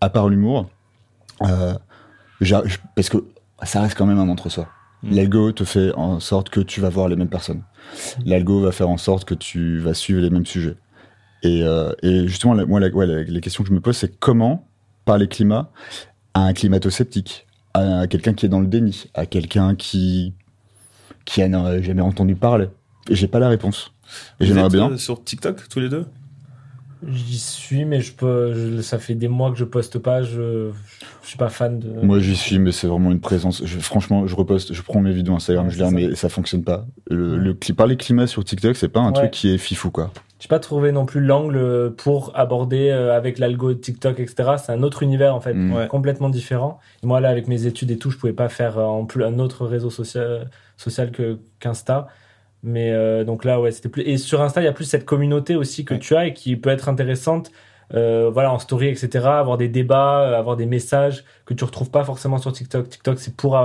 [0.00, 0.70] à part l'humour,
[1.42, 1.74] euh,
[2.94, 3.18] parce que
[3.62, 4.68] ça reste quand même un entre-soi.
[5.02, 5.14] Mm.
[5.14, 7.62] L'algo te fait en sorte que tu vas voir les mêmes personnes.
[8.24, 10.76] L'algo va faire en sorte que tu vas suivre les mêmes sujets.
[11.42, 13.96] Et, euh, et justement, la- moi, la- ouais, la- les questions que je me pose,
[13.96, 14.68] c'est comment
[15.06, 15.70] parler climat
[16.34, 20.34] à un climato-sceptique, à quelqu'un qui est dans le déni, à quelqu'un qui
[21.24, 22.68] qui a n'a jamais entendu parler.
[23.08, 23.92] Et j'ai pas la réponse.
[24.40, 24.90] Et j'aimerais bien.
[24.90, 26.06] euh, sur TikTok tous les deux?
[27.08, 30.22] J'y suis, mais je peux, je- ça fait des mois que je poste pas.
[30.22, 30.70] Je,
[31.22, 31.88] je suis pas fan de.
[32.02, 33.62] Moi, j'y suis, mais c'est vraiment une présence.
[33.64, 36.28] Je- franchement, je reposte, je prends mes vidéos Instagram, Ouais, je les remets, et ça
[36.28, 36.86] fonctionne pas.
[37.08, 37.36] Le, Ouais.
[37.38, 39.12] le cli- parler climat sur TikTok, c'est pas un Ouais.
[39.14, 40.10] truc qui est fifou, quoi.
[40.40, 44.52] J'ai pas trouvé non plus l'angle pour aborder euh, avec l'algo TikTok, etc.
[44.62, 45.86] C'est un autre univers en fait, Mm.
[45.88, 46.78] Complètement différent.
[47.02, 49.22] Et moi là, avec mes études et tout, je pouvais pas faire euh, en plus
[49.24, 52.08] un autre réseau social, social que qu'Insta.
[52.62, 54.02] Mais euh, donc là, ouais, c'était plus.
[54.02, 56.00] Et sur Insta, il y a plus cette communauté aussi que Ouais.
[56.00, 57.50] tu as et qui peut être intéressante.
[57.92, 59.26] euh, voilà, en story, etc.
[59.26, 62.88] Avoir des débats, euh, avoir des messages que tu retrouves pas forcément sur TikTok.
[62.88, 63.58] TikTok, c'est pour.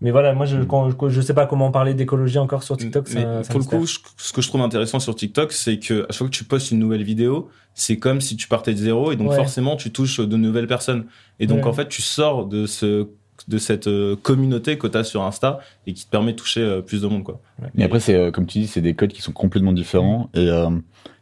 [0.00, 0.66] Mais voilà, moi, je, Mm.
[0.66, 3.06] quand, je, je sais pas comment parler d'écologie encore sur TikTok.
[3.12, 5.78] Mais c'est un pour le coup, je- ce que je trouve intéressant sur TikTok, c'est
[5.78, 8.72] que à chaque fois que tu postes une nouvelle vidéo, c'est comme si tu partais
[8.72, 9.36] de zéro et donc Ouais.
[9.36, 11.04] forcément tu touches de nouvelles personnes.
[11.38, 11.70] Et donc Ouais.
[11.70, 13.08] en fait, tu sors de ce
[13.48, 16.60] de cette euh, communauté que tu as sur Insta et qui te permet de toucher
[16.62, 17.40] euh, plus de monde quoi.
[17.74, 20.48] Mais après, c'est euh, comme tu dis, c'est des codes qui sont complètement différents et,
[20.48, 20.70] euh,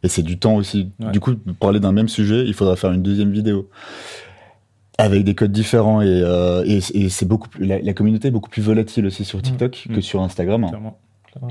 [0.03, 0.91] et c'est du temps aussi.
[0.99, 1.11] Ouais.
[1.11, 3.69] Du coup, pour parler d'un même sujet, il faudra faire une deuxième vidéo
[4.97, 8.31] avec des codes différents et, euh, et, et c'est beaucoup plus, la, la communauté est
[8.31, 9.95] beaucoup plus volatile aussi sur TikTok Mm.
[9.95, 10.67] que sur Instagram.
[10.69, 10.97] Clairement.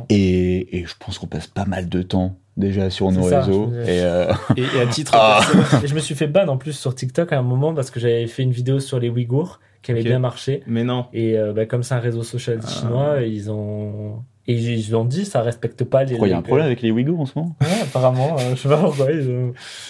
[0.09, 3.71] Et, et je pense qu'on passe pas mal de temps déjà sur nos ça, réseaux.
[3.87, 5.41] Et euh, Et, et à titre Ah.
[5.85, 8.27] je me suis fait ban en plus sur TikTok à un moment parce que j'avais
[8.27, 10.63] fait une vidéo sur les Ouïghours qui avait bien marché.
[10.67, 11.07] mais non.
[11.13, 12.67] Et euh, bah, comme c'est un réseau social Ah.
[12.69, 14.23] chinois, ils ont.
[14.47, 16.17] Et ils ont dit, ça respecte pas les.
[16.17, 18.57] il y a un problème avec les Ouïghours en ce moment Ouais, apparemment, euh, je
[18.61, 19.07] sais pas pourquoi.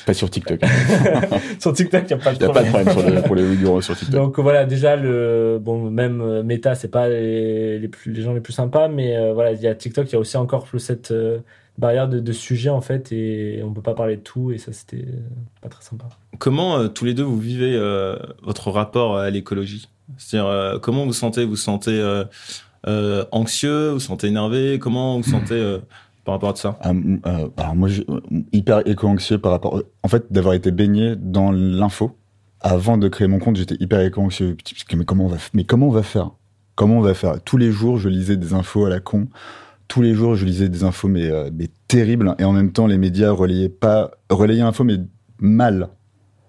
[0.07, 0.61] Pas sur TikTok.
[1.59, 2.87] sur TikTok, il n'y a pas de Il n'y a pas de problème.
[2.95, 4.15] problème sur pour les Ouïghours sur TikTok.
[4.15, 8.33] Donc voilà, déjà le bon même euh, Meta, c'est pas les, les plus les gens
[8.33, 10.65] les plus sympas, mais euh, voilà, il y a TikTok, il y a aussi encore
[10.67, 11.39] plus cette euh,
[11.79, 14.73] barrière de, de sujets en fait, et on peut pas parler de tout, et ça
[14.73, 15.07] c'était
[15.61, 16.07] pas très sympa.
[16.39, 19.89] Comment euh, tous les deux vous vivez euh, votre rapport à l'écologie?
[20.17, 22.25] C'est-à-dire euh, comment vous sentez Vous sentez euh,
[22.87, 24.79] euh, anxieux Vous sentez énervé?
[24.79, 25.79] Comment vous sentez euh,
[26.25, 26.79] par rapport à ça?
[27.57, 28.03] Alors moi, je,
[28.53, 32.17] hyper éco-anxieux par rapport, en fait, d'avoir été baigné dans l'info.
[32.61, 34.57] Avant de créer mon compte, j'étais hyper éco-anxieux.
[34.95, 36.31] Mais comment on va, mais comment on va faire?
[36.77, 37.43] Comment on va faire?
[37.43, 39.29] Tous les jours, je lisais des infos à la con.
[39.95, 42.35] Tous les jours, je lisais des infos, mais, euh, mais terribles.
[42.41, 44.97] Et en même temps, les médias relayaient pas, relayaient l'info, mais
[45.39, 45.91] mal.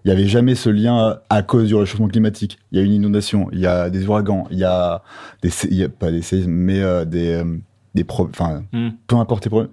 [0.03, 2.57] Il y avait jamais ce lien à, cause du réchauffement climatique.
[2.71, 5.03] Il y a une inondation, il y a des ouragans, il y a
[5.43, 7.57] des, y a pas des séismes, mais euh, des, euh,
[7.93, 8.89] des enfin, Hmm.
[9.05, 9.71] peu importe les problèmes.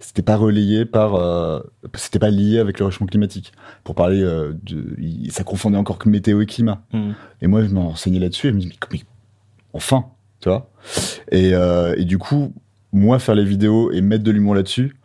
[0.00, 1.60] C'était pas relayé par, euh,
[1.94, 3.52] c'était pas lié avec le réchauffement climatique.
[3.84, 6.82] Pour parler euh, de, il- ça confondait encore que météo et climat.
[6.92, 7.12] Hmm.
[7.42, 9.00] Et moi, je me renseignais là-dessus et je me dis, mais, mais
[9.72, 10.06] enfin,
[10.40, 10.68] tu vois.
[11.30, 11.52] Et,
[11.96, 12.52] et du coup,
[12.92, 14.96] moi, faire les vidéos et mettre de l'humour là-dessus,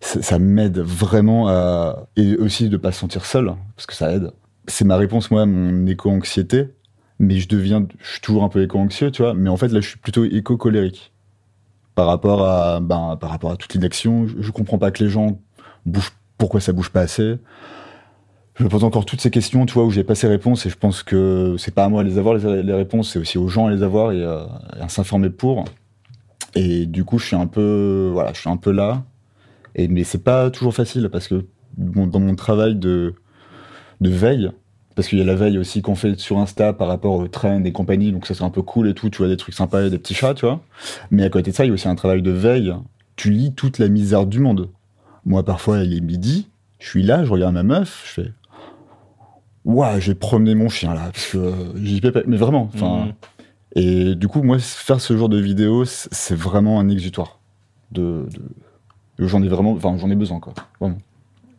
[0.00, 4.30] ça, m'aide vraiment à, et aussi de pas se sentir seul, parce que ça aide.
[4.68, 6.68] C'est ma réponse, moi, à mon éco-anxiété.
[7.18, 9.32] Mais je deviens, je suis toujours un peu éco-anxieux, tu vois.
[9.32, 11.12] Mais en fait, là, je suis plutôt éco-colérique.
[11.94, 15.08] Par rapport à, ben, par rapport à toute l'inaction, je, je comprends pas que les
[15.08, 15.38] gens
[15.86, 17.38] bougent, pourquoi ça bouge pas assez.
[18.56, 20.76] Je pose encore toutes ces questions, tu vois, où j'ai pas ces réponses et je
[20.76, 23.48] pense que c'est pas à moi à les avoir, les, les réponses, c'est aussi aux
[23.48, 24.44] gens à les avoir et, euh,
[24.78, 25.64] et à s'informer pour.
[26.56, 29.04] Et du coup, je suis un peu, voilà, je suis un peu là.
[29.74, 31.44] Et, mais c'est pas toujours facile parce que
[31.76, 33.14] dans mon travail de,
[34.00, 34.50] de veille,
[34.94, 37.62] parce qu'il y a la veille aussi qu'on fait sur Insta par rapport aux trends
[37.64, 39.82] et compagnie, donc ça c'est un peu cool et tout, tu vois, des trucs sympas
[39.82, 40.62] et des petits chats, tu vois.
[41.10, 42.74] Mais à côté de ça, il y a aussi un travail de veille.
[43.16, 44.70] Tu lis toute la misère du monde.
[45.26, 48.32] Moi, parfois, il est midi, je suis là, je regarde ma meuf, je fais.
[49.66, 52.20] Ouah, j'ai promené mon chien là, parce que euh, j'y pas.
[52.26, 53.06] Mais vraiment, enfin.
[53.06, 53.12] Mhm.
[53.78, 57.38] Et du coup, moi, faire ce genre de vidéo, c'est vraiment un exutoire.
[57.92, 58.26] De,
[59.18, 59.72] de- J'en ai vraiment.
[59.72, 60.54] Enfin, j'en ai besoin, quoi.
[60.80, 60.98] Vraiment.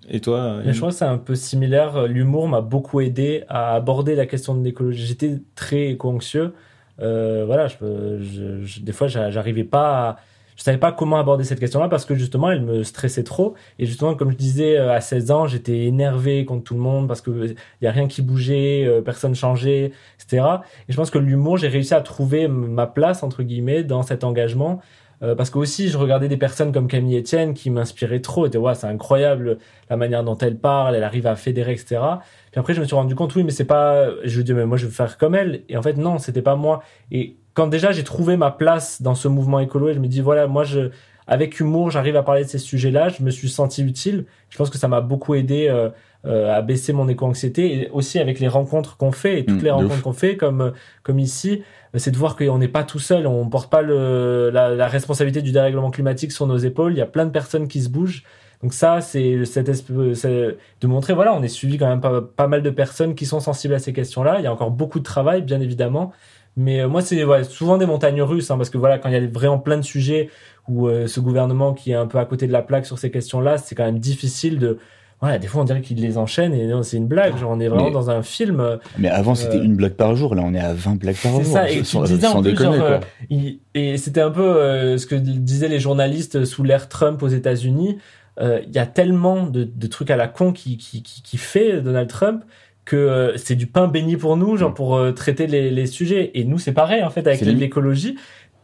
[0.10, 2.08] Et toi Mais je crois que c'est un peu similaire.
[2.08, 5.06] L'humour m'a beaucoup aidé à aborder la question de l'écologie.
[5.06, 6.54] J'étais très éco-anxieux.
[7.00, 7.76] Euh, voilà, je,
[8.22, 10.18] je- je- des fois, j'a- j'arrivais pas à,
[10.58, 13.54] je savais pas comment aborder cette question-là parce que justement, elle me stressait trop.
[13.78, 17.08] Et justement, comme je disais, euh, à 16 ans, j'étais énervé contre tout le monde
[17.08, 20.46] parce que il y a rien qui bougeait, euh, personne changeait, etc.
[20.90, 24.24] Et je pense que l'humour, j'ai réussi à trouver ma place entre guillemets dans cet
[24.24, 24.82] engagement.
[25.24, 28.48] Euh, parce que aussi, je regardais des personnes comme Camille Etienne qui m'inspiraient trop.
[28.48, 29.58] Et ouais, c'est incroyable
[29.90, 32.02] la manière dont elle parle, elle arrive à fédérer, etc.
[32.52, 34.10] Puis après, je me suis rendu compte, oui, mais c'est pas.
[34.24, 35.64] Je dis, mais moi, je veux faire comme elle.
[35.70, 36.84] Et en fait, non, c'était pas moi.
[37.12, 40.22] Et quand déjà j'ai trouvé ma place dans ce mouvement écolo, et je me dis,
[40.22, 40.92] voilà, moi, je.
[41.26, 43.10] avec humour, j'arrive à parler de ces sujets-là.
[43.10, 44.26] Je me suis senti utile.
[44.52, 45.90] Je pense que ça m'a beaucoup aidé euh,
[46.26, 49.66] euh, à baisser mon éco-anxiété et aussi avec les rencontres qu'on fait et toutes Mm,
[49.66, 51.64] les rencontres qu'on fait, comme comme ici,
[51.96, 53.26] euh, c'est de voir qu'on n'est pas tout seul.
[53.26, 56.94] On porte pas le, la, la responsabilité du dérèglement climatique sur nos épaules.
[56.94, 58.24] Il y a plein de personnes qui se bougent.
[58.64, 59.72] Donc ça, c'est cette
[60.16, 63.26] c'est de montrer, voilà, on est suivi quand même pas, pas mal de personnes qui
[63.26, 64.38] sont sensibles à ces questions-là.
[64.40, 66.12] Il y a encore beaucoup de travail, bien évidemment.
[66.58, 69.14] Mais euh, moi, c'est ouais, souvent des montagnes russes, hein, parce que voilà, quand il
[69.14, 70.30] y a vraiment plein de sujets
[70.68, 73.12] où euh, ce gouvernement qui est un peu à côté de la plaque sur ces
[73.12, 74.78] questions-là, c'est quand même difficile de...
[75.20, 77.38] Voilà, des fois, on dirait qu'il les enchaîne et non, c'est une blague.
[77.38, 78.60] Genre, on est vraiment Mais- dans un film.
[78.60, 80.36] euh, Mais avant, c'était Euh, une blague par jour.
[80.36, 81.54] Là, on est à 20 blagues par C'est jour.
[81.54, 82.96] ça, et tu sans, disais en sans plus, déconner, genre, quoi.
[82.98, 83.00] euh,
[83.32, 87.28] il- et c'était un peu euh, ce que disaient les journalistes sous l'ère Trump aux
[87.30, 87.98] États-Unis.
[88.40, 91.38] Euh, Il y a tellement de, de trucs à la con qui, qui, qui, qui
[91.38, 92.44] fait Donald Trump
[92.88, 94.76] que euh, c'est du pain béni pour nous, genre Mm.
[94.76, 96.32] pour euh, traiter les, les sujets.
[96.34, 98.16] Et nous, c'est pareil en fait avec l'écologie.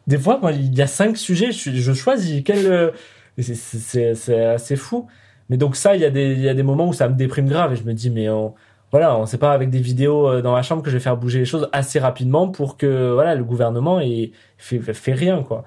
[0.07, 2.65] Des fois, moi, il y a cinq sujets, je, je choisis quel.
[2.65, 2.91] euh,
[3.38, 5.07] c'est- assez fou.
[5.49, 7.15] Mais donc ça, il y a des il y a des moments où ça me
[7.15, 8.53] déprime grave et je me dis mais on,
[8.91, 11.39] voilà, on sait pas avec des vidéos dans la chambre que je vais faire bouger
[11.39, 15.63] les choses assez rapidement pour que voilà le gouvernement ait fait, fait rien quoi.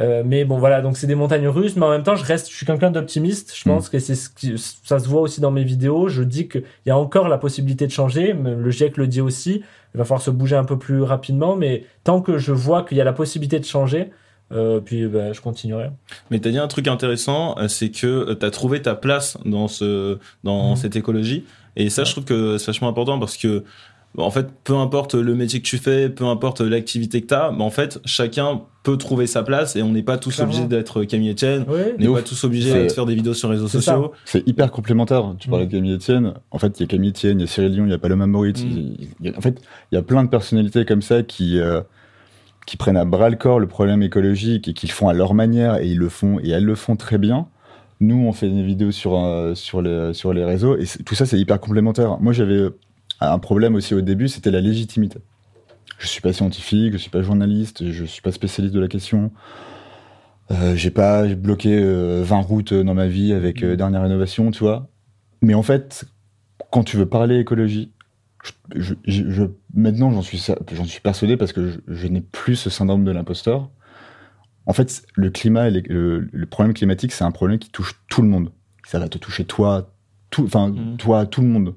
[0.00, 2.48] Euh, mais bon voilà, donc c'est des montagnes russes, mais en même temps je reste,
[2.50, 3.52] je suis quelqu'un d'optimiste.
[3.56, 3.72] Je Mm.
[3.72, 6.08] pense que c'est ce qui, ça se voit aussi dans mes vidéos.
[6.08, 8.32] Je dis qu'il y a encore la possibilité de changer.
[8.32, 9.62] Le GIEC le dit aussi.
[9.94, 12.96] Il va falloir se bouger un peu plus rapidement, mais tant que je vois qu'il
[12.96, 14.10] y a la possibilité de changer,
[14.52, 15.90] euh, puis ben, je continuerai.
[16.30, 19.66] Mais t'as dit un truc intéressant, euh, c'est que tu as trouvé ta place dans
[19.66, 20.76] ce dans Mhm.
[20.76, 21.44] cette écologie.
[21.74, 23.64] Et ça, je trouve que c'est vachement important parce que
[24.16, 27.52] en fait, peu importe le métier que tu fais, peu importe l'activité que tu as,
[27.52, 30.52] en fait, chacun peut trouver sa place et on n'est pas tous Clairement.
[30.54, 31.64] obligés d'être Camille Etienne.
[31.68, 31.80] Oui.
[31.98, 34.12] On n'est pas tous obligés de faire des vidéos sur les réseaux sociaux.
[34.24, 35.34] C'est hyper complémentaire.
[35.38, 35.68] Tu parlais Mm.
[35.68, 36.34] de Camille Etienne.
[36.50, 37.98] En fait, il y a Camille Etienne, il y a Cyril Dion, il y a
[37.98, 38.64] Paloma Moritz.
[38.64, 39.26] Mm.
[39.26, 39.60] a- en fait,
[39.92, 41.82] il y a plein de personnalités comme ça qui, euh,
[42.66, 45.34] qui prennent à bras le corps le problème écologique et qui le font à leur
[45.34, 47.46] manière et ils le font et elles le font très bien.
[48.00, 51.26] Nous, on fait des vidéos sur, euh, sur, les, sur les réseaux et tout ça,
[51.26, 52.18] c'est hyper complémentaire.
[52.20, 52.68] Moi, j'avais
[53.20, 55.18] un problème aussi au début, c'était la légitimité.
[55.98, 59.32] Je suis pas scientifique, je suis pas journaliste, je suis pas spécialiste de la question.
[60.50, 64.60] Euh, j'ai pas bloqué euh, 20 routes dans ma vie avec euh, dernière rénovation, tu
[64.60, 64.88] vois.
[65.42, 66.04] Mais en fait,
[66.70, 67.92] quand tu veux parler écologie,
[68.44, 69.42] je, je- je- je-
[69.74, 73.10] maintenant j'en suis, cer- j'en suis persuadé parce que je, n'ai plus ce syndrome de
[73.10, 73.68] l'imposteur.
[74.66, 78.00] En fait, le climat, et les- le, le problème climatique, c'est un problème qui touche
[78.08, 78.50] tout le monde.
[78.86, 79.92] Ça va te toucher toi,
[80.30, 80.96] tout, enfin Mhm.
[80.98, 81.74] toi, tout le monde.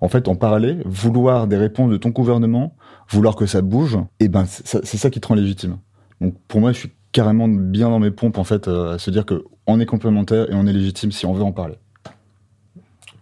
[0.00, 2.74] En fait, en parler, vouloir des réponses de ton gouvernement,
[3.08, 5.78] vouloir que ça bouge, et ben c'est ça, qui te rend légitime.
[6.20, 9.10] Donc pour moi, je suis carrément bien dans mes pompes en fait euh, à se
[9.10, 11.76] dire que on est complémentaire et on est légitime si on veut en parler.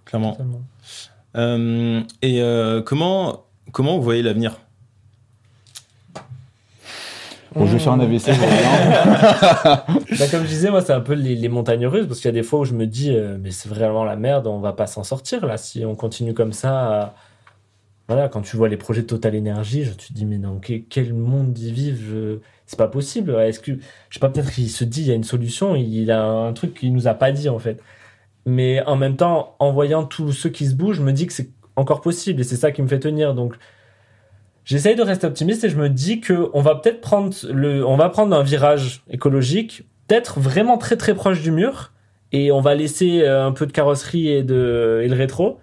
[0.04, 0.36] Clairement.
[1.36, 4.60] Euh, et euh, comment comment vous voyez l'avenir?
[7.54, 8.00] Je vais faire un Mmh.
[8.00, 8.30] AVC.
[8.32, 9.84] voilà.
[9.86, 12.34] Bah, comme je disais, moi, c'est un peu les, les montagnes russes, parce qu'il y
[12.34, 14.72] a des fois où je me dis, euh, mais c'est vraiment la merde, on va
[14.72, 17.14] pas s'en sortir, là, si on continue comme ça.
[18.08, 21.14] Voilà, quand tu vois les projets de Total Energy, je te dis, mais dans quel,
[21.14, 23.34] monde ils vivent C'est pas possible.
[23.36, 26.10] Est-ce que, je sais pas, peut-être qu'il se dit, il y a une solution, il
[26.10, 27.80] a un truc qu'il nous a pas dit, en fait.
[28.44, 31.32] Mais en même temps, en voyant tous ceux qui se bougent, je me dis que
[31.32, 33.34] c'est encore possible, et c'est ça qui me fait tenir.
[33.34, 33.54] Donc,
[34.64, 37.96] J'essaye de rester optimiste et je me dis que on va peut-être prendre le, on
[37.96, 41.92] va prendre un virage écologique, peut-être vraiment très très proche du mur,
[42.30, 45.58] et on va laisser euh, un peu de carrosserie et de et le rétro,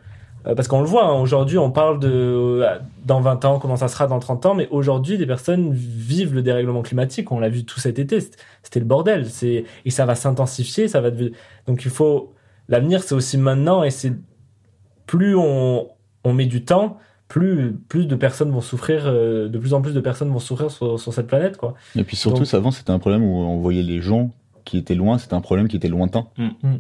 [0.47, 1.05] Euh, parce qu'on le voit.
[1.05, 4.55] hein, aujourd'hui, on parle de euh, dans 20 ans comment ça sera dans 30 ans,
[4.55, 7.31] mais aujourd'hui, des personnes vivent le dérèglement climatique.
[7.31, 8.19] On l'a vu tout cet été,
[8.63, 9.25] C'était- le bordel.
[9.29, 11.09] C'est et ça va s'intensifier, ça va.
[11.67, 12.33] Donc il faut
[12.69, 14.13] l'avenir, c'est aussi maintenant, et c'est
[15.07, 15.87] plus on
[16.25, 16.97] on met du temps
[17.29, 20.69] plus, plus de personnes vont souffrir, euh, de plus en plus de personnes vont souffrir
[20.71, 21.75] sur, sur cette planète, quoi.
[21.95, 24.31] Et puis surtout, Donc- avant, c'était un problème où on voyait les gens
[24.65, 26.27] qui étaient loin, c'était un problème qui était lointain.
[26.37, 26.47] Mm.
[26.63, 26.77] Mm.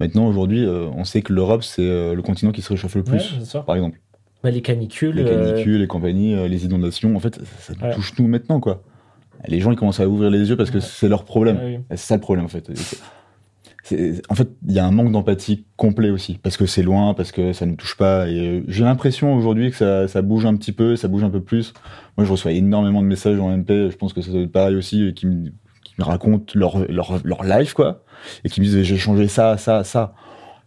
[0.00, 3.04] Maintenant, aujourd'hui, euh, on sait que l'Europe, c'est euh, le continent qui se réchauffe le
[3.04, 4.00] plus, Ouais, par exemple.
[4.42, 5.14] Bah, les canicules.
[5.14, 7.94] Les euh, canicules, les compagnies, euh, les inondations, en fait, ça, ça nous Ouais.
[7.94, 8.82] touche nous maintenant, quoi.
[9.46, 10.84] Les gens, ils commencent à ouvrir les yeux parce que Ouais.
[10.84, 11.56] c'est leur problème.
[11.58, 11.84] ouais, oui.
[11.90, 12.68] C'est ça le problème, en fait.
[14.28, 17.32] En fait, il y a un manque d'empathie complet aussi, parce que c'est loin, parce
[17.32, 18.28] que ça ne touche pas.
[18.28, 21.30] Et euh, j'ai l'impression aujourd'hui que ça, ça bouge un petit peu, ça bouge un
[21.30, 21.72] peu plus.
[22.16, 24.76] Moi, je reçois énormément de messages en MP, je pense que ça doit être pareil
[24.76, 25.50] aussi, et qui me,
[25.84, 28.04] qui me racontent leur, leur, leur life, quoi,
[28.44, 30.14] et qui me disent j'ai changé ça, ça, ça.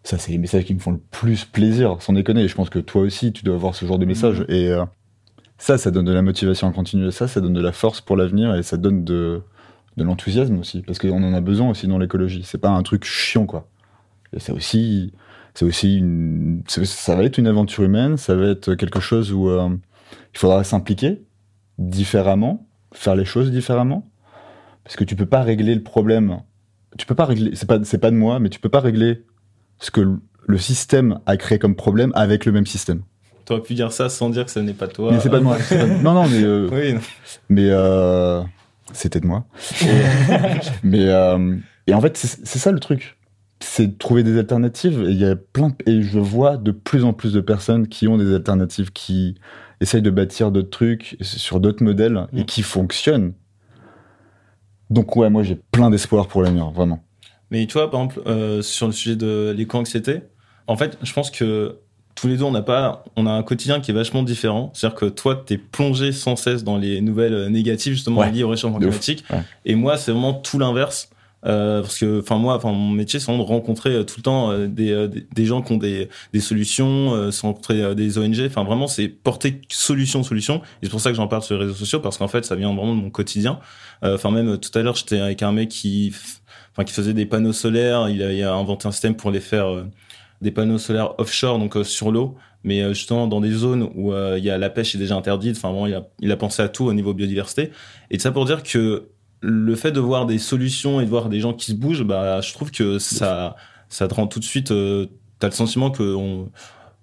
[0.03, 2.43] Ça, c'est les messages qui me font le plus plaisir, sans déconner.
[2.43, 4.41] Et je pense que toi aussi, tu dois avoir ce genre de messages.
[4.41, 4.45] Mhm.
[4.49, 4.85] Et euh,
[5.57, 7.09] ça, ça donne de la motivation à continuer.
[7.09, 9.41] Ça, ça donne de la force pour l'avenir et ça donne de,
[9.97, 12.41] de l'enthousiasme aussi, parce qu'on en a besoin aussi dans l'écologie.
[12.45, 13.67] C'est pas un truc chiant, quoi.
[14.33, 15.13] Et C'est aussi,
[15.53, 19.49] c'est aussi une, ça va être une aventure humaine, ça va être quelque chose où
[19.49, 19.69] euh,
[20.33, 21.21] il faudra s'impliquer
[21.77, 24.09] différemment, faire les choses différemment,
[24.83, 26.37] parce que tu peux pas régler le problème
[26.97, 27.51] tu peux pas régler.
[27.55, 29.25] C'est pas, c'est pas de moi, mais tu peux pas régler
[29.79, 33.01] ce que le- système a créé comme problème avec le même système.
[33.43, 35.11] T'aurais pu dire ça sans dire que ça n'est pas toi.
[35.11, 35.57] Mais c'est pas de moi.
[35.59, 37.01] c'est pas de- Non, non, mais euh, Oui, non.
[37.49, 38.41] mais euh,
[38.93, 39.45] c'était de moi.
[40.83, 41.55] Mais euh,
[41.87, 43.17] et en fait, c'est ça le truc.
[43.59, 45.01] C'est de trouver des alternatives.
[45.07, 48.07] Et il y a plein et je vois de plus en plus de personnes qui
[48.07, 49.35] ont des alternatives, qui
[49.81, 52.45] essayent de bâtir d'autres trucs sur d'autres modèles et Mm.
[52.45, 53.33] qui fonctionnent.
[54.89, 57.03] Donc ouais, moi j'ai plein d'espoir pour l'avenir, vraiment.
[57.51, 60.21] Mais tu vois, par exemple, euh, sur le sujet de l'éco-anxiété,
[60.67, 61.79] en fait, je pense que
[62.15, 64.71] tous les deux, on n'a pas, on a un quotidien qui est vachement différent.
[64.73, 68.31] C'est-à-dire que toi, t'es plongé sans cesse dans les nouvelles euh, négatives, justement, Ouais.
[68.31, 69.23] liées au réchauffement climatique.
[69.29, 69.41] Ouais.
[69.65, 71.09] Et moi, c'est vraiment tout l'inverse.
[71.45, 74.23] Euh, parce que, enfin, moi, enfin, mon métier, c'est vraiment de rencontrer euh, tout le
[74.23, 78.17] temps euh, des, des, des gens qui ont des, des solutions, euh, c'est rencontrer des
[78.17, 78.41] ONG.
[78.47, 80.61] Enfin, vraiment, c'est porter solution, solution.
[80.81, 82.55] Et c'est pour ça que j'en parle sur les réseaux sociaux, parce qu'en fait, ça
[82.55, 83.59] vient vraiment de mon quotidien.
[84.03, 86.13] Euh, Enfin, même tout à l'heure, j'étais avec un mec qui,
[86.71, 88.09] enfin, qui faisait des panneaux solaires.
[88.09, 89.83] Il a, il a inventé un système pour les faire euh,
[90.41, 94.11] des panneaux solaires offshore, donc euh, sur l'eau, mais euh, justement dans des zones où
[94.11, 95.55] euh, il y a la pêche est déjà interdite.
[95.57, 97.71] Enfin, vraiment, il a, il a pensé à tout au niveau biodiversité.
[98.11, 99.09] Et ça pour dire que
[99.41, 102.41] le fait de voir des solutions et de voir des gens qui se bougent, bah,
[102.41, 103.55] je trouve que ça,
[103.89, 104.71] ça te rend tout de suite.
[104.71, 106.49] Euh, T'as le sentiment que on,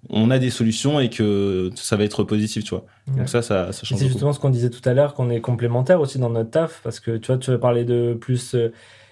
[0.09, 2.83] on a des solutions et que ça va être positif, tu vois.
[3.07, 3.19] Ouais.
[3.19, 6.01] Donc ça, ça, change c'est justement ce qu'on disait tout à l'heure, qu'on est complémentaires
[6.01, 8.55] aussi dans notre taf, parce que tu vois, tu veux parler de plus.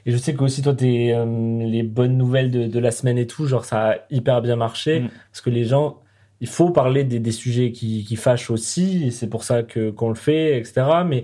[0.05, 1.25] Et je sais que aussi toi, t'es, euh,
[1.65, 5.01] les bonnes nouvelles de, de la semaine et tout, genre ça a hyper bien marché,
[5.01, 5.09] Mm.
[5.31, 5.99] parce que les gens,
[6.39, 9.91] il faut parler des, des sujets qui, qui fâchent aussi, et c'est pour ça que
[9.91, 10.83] qu'on le fait, etc.
[11.05, 11.23] Mais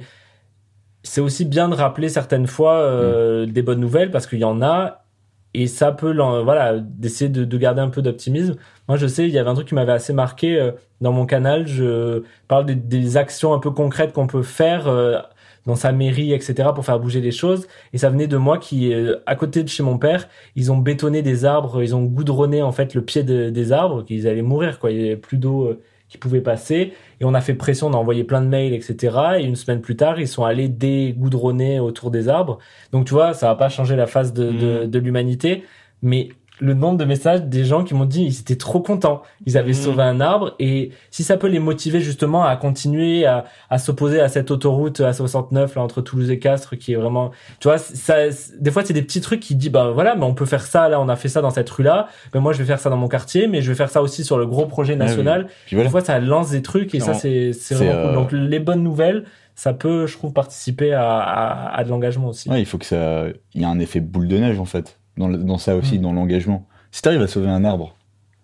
[1.03, 4.61] c'est aussi bien de rappeler certaines fois euh, des bonnes nouvelles, parce qu'il y en
[4.61, 5.05] a,
[5.53, 6.13] et ça peut,
[6.43, 8.55] voilà, d'essayer de, de garder un peu d'optimisme.
[8.87, 11.25] Moi, je sais, il y avait un truc qui m'avait assez marqué euh, dans mon
[11.25, 11.65] canal.
[11.67, 15.19] Je parle des, des actions un peu concrètes qu'on peut faire euh,
[15.67, 17.67] dans sa mairie, etc., pour faire bouger les choses.
[17.93, 20.77] Et ça venait de moi qui, euh, à côté de chez mon père, ils ont
[20.77, 24.41] bétonné des arbres, ils ont goudronné en fait le pied de- des arbres, qu'ils allaient
[24.41, 24.89] mourir, quoi.
[24.91, 26.93] Il y avait plus d'eau euh, qui pouvait passer.
[27.19, 28.95] Et on a fait pression, on a envoyé plein de mails, etc.
[29.39, 32.59] Et une semaine plus tard, ils sont allés dégoudronner autour des arbres.
[32.91, 34.87] Donc tu vois, ça va pas changer la face de, de, Mhm.
[34.87, 35.63] de l'humanité,
[36.01, 39.57] mais le nombre de messages des gens qui m'ont dit ils étaient trop contents, ils
[39.57, 39.73] avaient Mhm.
[39.75, 44.21] sauvé un arbre et si ça peut les motiver justement à continuer à, à s'opposer
[44.21, 47.77] à cette autoroute à 69 là entre Toulouse et Castres qui est vraiment tu vois
[47.77, 48.15] ça
[48.59, 50.89] des fois c'est des petits trucs qui disent bah voilà mais on peut faire ça
[50.89, 52.89] là on a fait ça dans cette rue là mais moi je vais faire ça
[52.89, 55.75] dans mon quartier mais je vais faire ça aussi sur le gros projet national Puis
[55.75, 55.87] voilà.
[55.87, 57.17] des fois ça lance des trucs et ça Non.
[57.19, 61.17] c'est C'est, vraiment cool euh, donc les bonnes nouvelles ça peut je trouve participer à,
[61.19, 63.25] à, à de l'engagement aussi Ouais, il faut que ça.
[63.55, 65.97] Il y a un effet boule de neige en fait dans, le- dans ça aussi,
[65.99, 66.01] Mm.
[66.01, 66.65] dans l'engagement.
[66.91, 67.95] Si t'arrives à sauver un arbre,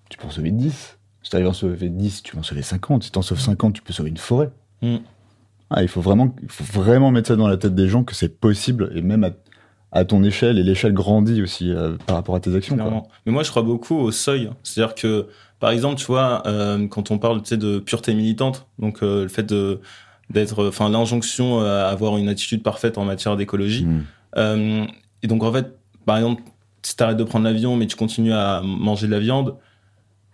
[0.09, 0.97] tu peux en sauver 10.
[1.23, 3.03] Si t'arrives à en sauver 10, tu peux en sauver 50.
[3.03, 4.49] Si t'en sauves 50, tu peux sauver une forêt.
[4.81, 4.97] Mm.
[5.69, 8.13] Ah, il faut vraiment, il faut vraiment mettre ça dans la tête des gens que
[8.13, 9.29] c'est possible et même à,
[9.91, 12.75] à ton échelle et l'échelle grandit aussi euh, par rapport à tes actions.
[12.77, 13.03] quoi.
[13.25, 14.49] Mais moi, je crois beaucoup au seuil.
[14.61, 15.27] C'est-à-dire que,
[15.59, 19.29] par exemple, tu vois, euh, quand on parle tu de pureté militante, donc euh, le
[19.29, 19.79] fait de
[20.29, 23.85] d'être, enfin, l'injonction à avoir une attitude parfaite en matière d'écologie.
[23.85, 24.87] Mm.
[25.21, 26.43] Et donc, en fait, par exemple,
[26.83, 29.55] si t'arrêtes de prendre l'avion, mais tu continues à manger de la viande,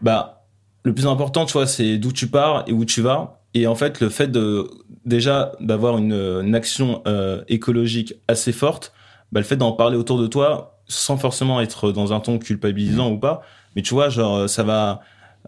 [0.01, 0.45] bah,
[0.83, 3.41] le plus important, tu vois, c'est d'où tu pars et où tu vas.
[3.53, 4.69] Et en fait, le fait de
[5.05, 8.93] déjà d'avoir une, une action euh, écologique assez forte,
[9.31, 13.11] bah, le fait d'en parler autour de toi, sans forcément être dans un ton culpabilisant
[13.11, 13.41] ou pas,
[13.75, 15.01] mais tu vois, genre, ça va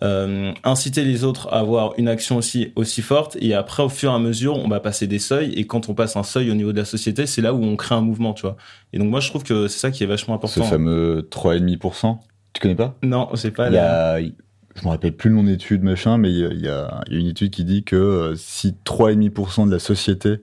[0.03, 3.37] euh, inciter les autres à avoir une action aussi aussi forte.
[3.41, 5.53] Et après, au fur et à mesure, on va passer des seuils.
[5.53, 7.75] Et quand on passe un seuil au niveau de la société, c'est là où on
[7.75, 8.57] crée un mouvement, tu vois.
[8.93, 10.63] Et donc moi, je trouve que c'est ça qui est vachement Ce important.
[10.63, 12.19] fameux 3,5%.
[12.53, 12.97] Tu connais pas?
[13.03, 16.17] Non, c'est pas Il y la- a, je me rappelle plus le nom d'étude, machin,
[16.17, 17.95] mais il y a, il y a- il y a une étude qui dit que
[17.95, 20.37] euh, si 3,5% de la société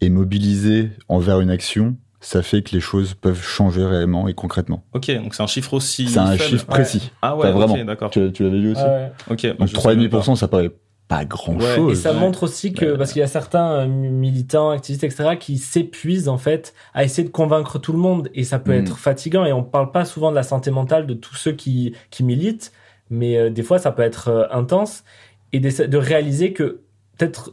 [0.00, 4.84] est mobilisée envers une action, ça fait que les choses peuvent changer réellement et concrètement.
[4.94, 6.08] Ok, donc c'est un chiffre aussi.
[6.08, 6.42] C'est un faible.
[6.42, 7.10] chiffre précis.
[7.22, 7.74] Ah ouais, Enfin, vraiment.
[7.74, 8.10] ok, d'accord.
[8.10, 9.10] Tu, tu l'avais lu aussi Ouais.
[9.30, 10.18] Ok, Donc je savais même pas.
[10.20, 10.70] 3,5%, ça paraît
[11.08, 11.74] pas grand Ouais.
[11.76, 11.92] chose.
[11.92, 12.18] Et ça Ouais.
[12.18, 12.98] montre aussi que, Ouais.
[12.98, 17.22] parce qu'il y a certains euh, militants, activistes, etc., qui s'épuisent, en fait, à essayer
[17.22, 18.28] de convaincre tout le monde.
[18.34, 18.80] Et ça peut Mm.
[18.80, 19.44] être fatigant.
[19.44, 22.72] Et on parle pas souvent de la santé mentale de tous ceux qui, qui militent.
[23.08, 25.04] Mais euh, des fois, ça peut être euh, intense.
[25.52, 26.80] Et de réaliser que,
[27.16, 27.52] peut-être,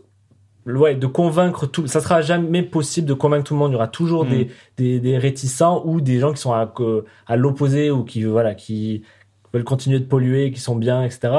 [0.66, 3.72] ouais, de convaincre tout, ça sera jamais possible de convaincre tout le monde.
[3.72, 4.30] Il y aura toujours Mm.
[4.30, 4.48] des,
[4.78, 6.74] des, des réticents ou des gens qui sont à,
[7.28, 9.04] à l'opposé ou qui, voilà, qui
[9.54, 11.34] veulent continuer de polluer, qui sont bien, etc.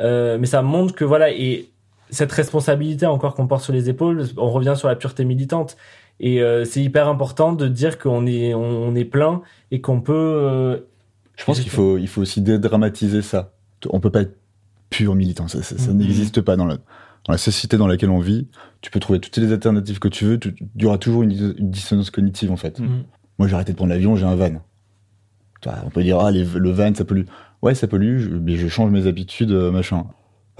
[0.00, 1.68] Euh, mais ça montre que voilà et
[2.10, 5.76] cette responsabilité encore qu'on porte sur les épaules, on revient sur la pureté militante
[6.18, 10.12] et euh, c'est hyper important de dire qu'on est on est plein et qu'on peut
[10.14, 10.78] euh,
[11.36, 13.52] Je pense qu'il faut, il faut aussi dédramatiser ça.
[13.90, 14.36] On peut pas être
[14.90, 15.98] pur militant, ça, ça, ça Mhm.
[15.98, 16.78] n'existe pas dans la,
[17.26, 18.48] dans la société dans laquelle on vit.
[18.80, 21.28] Tu peux trouver toutes les alternatives que tu veux, tu- il y aura toujours une,
[21.30, 22.78] dis- une dissonance cognitive en fait.
[22.80, 23.04] Mhm.
[23.38, 24.60] Moi, j'ai arrêté de prendre l'avion, j'ai un van.
[25.84, 27.24] On peut dire, ah, les- le van, ça pollue.
[27.62, 30.04] Ouais, ça pollue, je- mais je change mes habitudes, euh, machin.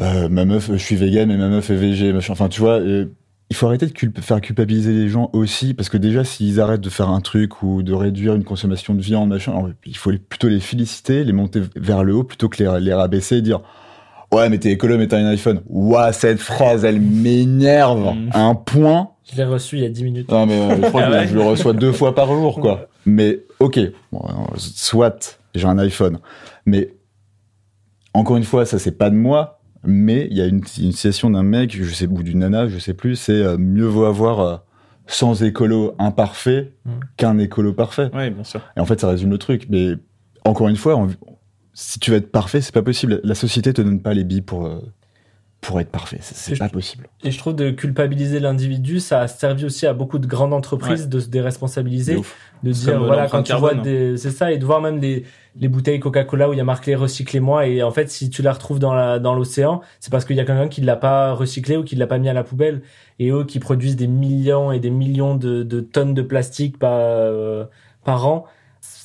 [0.01, 2.33] Euh, ma meuf, je suis vegan, mais ma meuf est végé, machin.
[2.35, 3.07] Enfin, tu vois, euh,
[3.49, 6.81] il faut arrêter de culp- faire culpabiliser les gens aussi, parce que déjà, s'ils arrêtent
[6.83, 10.11] de faire un truc ou de réduire une consommation de viande, machin, alors, il faut
[10.11, 13.43] les- plutôt les féliciter, les monter vers le haut, plutôt que les, les rabaisser et
[13.43, 13.61] dire
[14.33, 15.61] Ouais, mais t'es écolo, mais t'as un iPhone.
[15.69, 18.31] Ouah, cette phrase, elle m'énerve Mm.
[18.33, 19.11] à un point.
[19.31, 20.31] Je l'ai reçu il y a 10 minutes.
[20.31, 22.61] Non, mais euh, je crois Ah que ouais je le reçois deux fois par jour,
[22.61, 22.89] quoi.
[23.07, 23.79] Mais ok,
[24.13, 26.19] bon, euh, soit j'ai un iPhone,
[26.67, 26.93] mais
[28.15, 29.57] encore une fois, ça c'est pas de moi.
[29.83, 32.93] Mais il y a une, une d'un mec, je sais, ou d'une nana, je sais
[32.93, 34.57] plus, c'est euh, mieux vaut avoir euh,
[35.07, 36.91] 100 écolos imparfaits Mm.
[37.17, 38.11] qu'un écolo parfait.
[38.15, 38.61] Ouais, bien sûr.
[38.77, 39.67] Et en fait, ça résume le truc.
[39.71, 39.93] Mais
[40.45, 41.09] encore une fois, on-
[41.75, 43.21] si tu veux être parfait, c'est pas possible.
[43.25, 44.81] La société te donne pas les billes pour, euh,
[45.61, 46.19] pour être parfait.
[46.23, 47.07] C'est- pas possible.
[47.23, 51.09] Et je trouve de culpabiliser l'individu, ça a servi aussi à beaucoup de grandes entreprises
[51.09, 52.17] de se déresponsabiliser.
[52.63, 55.25] De dire comme voilà quand tu vois des c'est ça et de voir même des
[55.57, 58.53] les bouteilles Coca-Cola où il y a marqué recyclez-moi et en fait si tu la
[58.53, 61.77] retrouves dans la dans l'océan c'est parce qu'il y a quelqu'un qui l'a pas recyclé
[61.77, 62.83] ou qui l'a pas mis à la poubelle
[63.19, 66.93] et eux qui produisent des millions et des millions de, de tonnes de plastique par
[66.95, 67.65] euh,
[68.05, 68.45] par an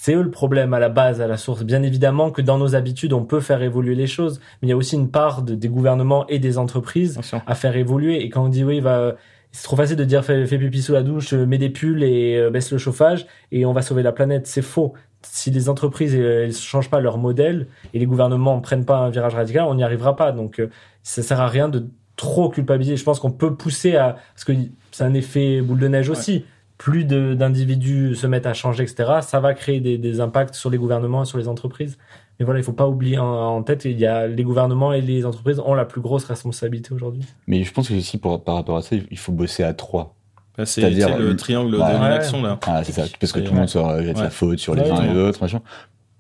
[0.06, 1.64] c'est eux le problème à la base, à la source.
[1.64, 4.74] Bien évidemment que dans nos habitudes, on peut faire évoluer les choses, mais il y
[4.74, 8.24] a aussi une part de- des gouvernements et des entreprises à faire évoluer.
[8.24, 9.16] Et quand on dit oui, va,
[9.52, 12.04] c'est trop facile de dire fais, fais pipi sous la douche, euh, mets des pulls
[12.04, 14.46] et euh, baisse le chauffage et on va sauver la planète.
[14.46, 14.94] C'est faux.
[15.24, 17.66] Si les entreprises ne changent pas leur modèle
[17.96, 20.32] et les gouvernements ne prennent pas un virage radical, on n'y arrivera pas.
[20.32, 20.68] Donc euh,
[21.02, 22.96] ça sert à rien de trop culpabiliser.
[22.96, 24.54] Je pense qu'on peut pousser à parce que
[24.92, 26.46] c'est un effet boule de neige aussi.
[26.78, 29.20] Plus de- d'individus se mettent à changer, etc.
[29.22, 31.98] Ça va créer des, des impacts sur les gouvernements et sur les entreprises.
[32.40, 35.00] Mais voilà, il faut pas oublier en, en tête, il y a les gouvernements et
[35.00, 37.24] les entreprises ont la plus grosse responsabilité aujourd'hui.
[37.48, 40.16] Mais je pense que aussi, pour, par rapport à ça, il faut bosser à trois.
[40.58, 41.82] Bah, c'est le euh, triangle ouais.
[41.86, 42.60] de l'inaction, là.
[42.68, 43.04] Ah, c'est ça.
[43.20, 44.24] Parce que tout le monde se jette Ouais.
[44.24, 45.14] la faute sur les Ouais, uns et ouais.
[45.14, 45.62] les autres, machin.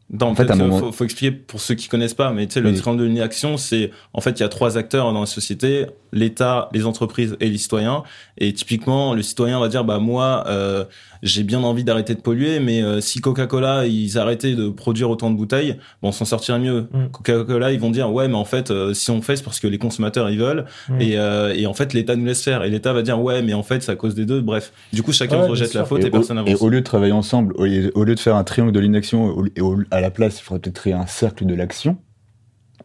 [0.09, 2.61] Non, en, fait, moment- faut, faut expliquer pour ceux qui connaissent pas, mais tu sais,
[2.61, 2.75] le Oui.
[2.77, 6.69] triangle de l'inaction, c'est en fait il y a trois acteurs dans la société l'État,
[6.73, 8.01] les entreprises et les citoyens.
[8.39, 10.85] Et typiquement, le citoyen va dire bah moi euh,
[11.21, 15.29] j'ai bien envie d'arrêter de polluer, mais euh, si Coca-Cola ils arrêtaient de produire autant
[15.31, 16.87] de bouteilles, bon, on s'en sortirait mieux.
[16.91, 17.05] Mm.
[17.11, 19.67] Coca-Cola ils vont dire ouais mais en fait euh, si on fait c'est parce que
[19.67, 21.01] les consommateurs ils veulent Mm.
[21.01, 23.53] et, euh, et en fait l'État nous laisse faire et l'État va dire ouais mais
[23.53, 24.41] en fait c'est à cause des deux.
[24.41, 26.79] Bref, du coup chacun Ouais, rejette la faute et, et, personne au, et au lieu
[26.79, 29.99] de travailler ensemble, au, lieu- de faire un triangle de l'inaction, au- et au- à
[29.99, 31.97] la place, il faudrait peut-être créer un cercle de l'action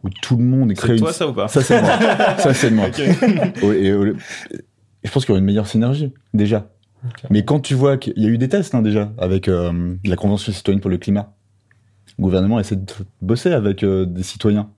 [0.03, 0.99] où tout le monde crée C'est une.
[0.99, 1.99] toi ça ou pas Ça, c'est moi.
[2.37, 2.87] ça, c'est moi.
[2.87, 3.01] Ok.
[3.63, 3.91] Au- et
[5.03, 6.69] je pense qu'il y aurait une meilleure synergie, déjà.
[7.31, 10.15] Mais quand tu vois qu'il y a eu des tests, hein, déjà, avec euh, la
[10.15, 11.33] Convention citoyenne pour le climat,
[12.19, 12.85] le gouvernement essaie de
[13.21, 14.69] bosser avec euh, des citoyens.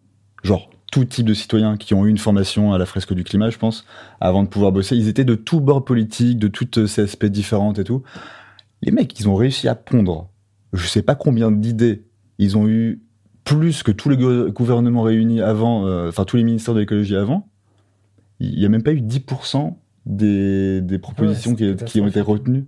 [0.43, 3.49] Genre, tout type de citoyens qui ont eu une formation à la fresque du climat,
[3.49, 3.86] je pense,
[4.21, 4.95] avant de pouvoir bosser.
[4.95, 8.03] Ils étaient de tous bords politiques, de toutes euh, CSP différentes et tout.
[8.81, 10.29] Les mecs, ils ont réussi à pondre,
[10.71, 12.05] je sais pas combien d'idées.
[12.38, 13.01] Ils ont eu
[13.43, 17.15] plus que tous les gou- gouvernements réunis avant, euh, enfin tous les ministères de l'écologie
[17.15, 17.47] avant.
[18.39, 22.65] Il y a même pas eu 10% des, des propositions Ouais, qui, ont été retenues.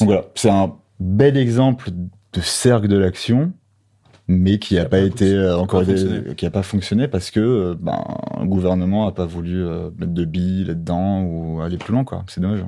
[0.00, 3.52] Donc voilà, c'est un bel exemple de cercle de l'action,
[4.28, 5.82] mais qui n'a a pas pas été euh, encore
[6.36, 8.04] qui a pas fonctionné parce que euh, ben
[8.40, 12.24] le gouvernement a pas voulu euh, mettre de billes là-dedans ou aller plus loin quoi.
[12.28, 12.64] C'est dommage.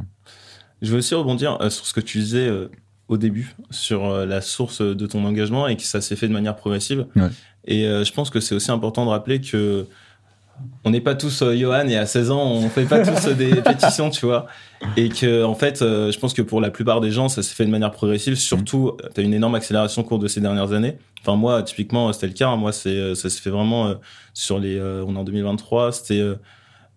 [0.82, 2.70] Je veux aussi rebondir euh, sur ce que tu disais euh,
[3.10, 6.32] au début, sur euh, la source de ton engagement et que ça s'est fait de
[6.32, 7.06] manière progressive.
[7.16, 7.28] Ouais.
[7.66, 9.86] Et euh, je pense que c'est aussi important de rappeler que
[10.84, 13.56] on n'est pas tous euh, Johan et à 16 ans on fait pas tous des
[13.62, 14.46] pétitions, tu vois.
[14.96, 17.54] Et que en fait, euh, je pense que pour la plupart des gens, ça s'est
[17.54, 18.34] fait de manière progressive.
[18.36, 20.96] Surtout, tu as une énorme accélération au cours de ces dernières années.
[21.20, 22.48] Enfin moi, typiquement, c'était le cas.
[22.48, 22.56] hein.
[22.56, 23.94] Moi, c'est ça s'est fait vraiment
[24.34, 24.80] sur les.
[24.80, 25.92] on est en 2023.
[25.92, 26.22] C'était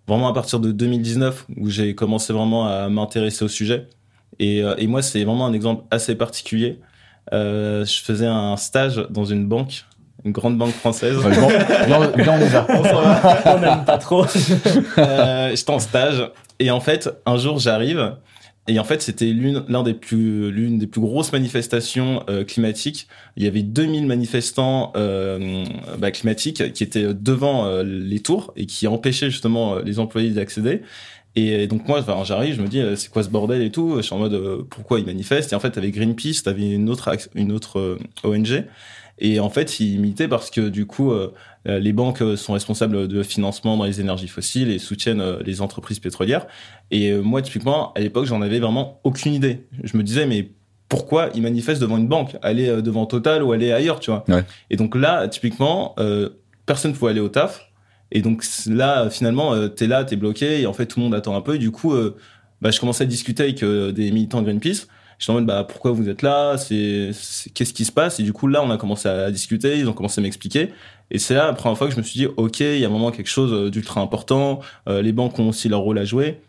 [0.08, 3.88] vraiment à partir de 2019 où j'ai commencé vraiment à m'intéresser au sujet.
[4.40, 6.80] Et, euh, et moi, c'est vraiment un exemple assez particulier.
[7.32, 9.86] Euh, je faisais un stage dans une banque,
[10.26, 11.18] une grande banque française.
[11.18, 13.44] Ouais, viens, on va.
[13.46, 14.26] on n'aime pas trop.
[14.98, 18.16] Euh, J'étais en stage et en fait, un jour, j'arrive
[18.68, 23.08] et en fait, c'était l'une l'un des plus l'une des plus grosses manifestations euh, climatiques.
[23.36, 25.66] Il y avait 2000 manifestants euh,
[25.98, 30.30] bah, climatiques qui étaient devant euh, les tours et qui empêchaient justement euh, les employés
[30.30, 30.82] d'y accéder.
[31.36, 33.96] Et donc moi, enfin, j'arrive, je me dis euh, c'est quoi ce bordel et tout?
[33.98, 36.90] Je suis en mode euh, pourquoi ils manifestent Et en fait, t'avais Greenpeace, t'avais une
[36.90, 38.66] autre une autre euh, ONG.
[39.20, 41.34] Et en fait, ils imitaient parce que du coup, euh,
[41.68, 45.38] euh, les banques euh, sont responsables de financement dans les énergies fossiles et soutiennent euh,
[45.46, 46.48] les entreprises pétrolières.
[46.92, 49.66] Et euh, moi, typiquement, à l'époque, j'en avais vraiment aucune idée.
[49.84, 50.50] Je me disais, mais
[50.90, 52.36] pourquoi ils manifestent devant une banque?
[52.42, 54.24] Aller euh, devant Total ou aller ailleurs, tu vois?
[54.28, 54.44] Ouais.
[54.70, 56.30] Et donc là, typiquement, euh,
[56.66, 57.72] personne ne pouvait aller au taf.
[58.16, 61.16] Et donc là, finalement, euh, t'es là, t'es bloqué, et en fait, tout le monde
[61.16, 61.56] attend un peu.
[61.56, 62.16] Et du coup, euh,
[62.62, 64.88] bah, je commençais à discuter avec euh, des militants Greenpeace.
[65.18, 66.56] J'étais en mode, bah, pourquoi vous êtes là?
[66.58, 68.20] Qu'est-ce qui se passe?
[68.20, 69.80] Et du coup, là, on a commencé à discuter.
[69.80, 70.70] Ils ont commencé à m'expliquer.
[71.10, 72.90] Et c'est là la première fois que je me suis dit, ok, il y a
[72.90, 74.60] vraiment quelque chose d'ultra important.
[74.88, 76.42] Les banques ont aussi leur rôle à jouer.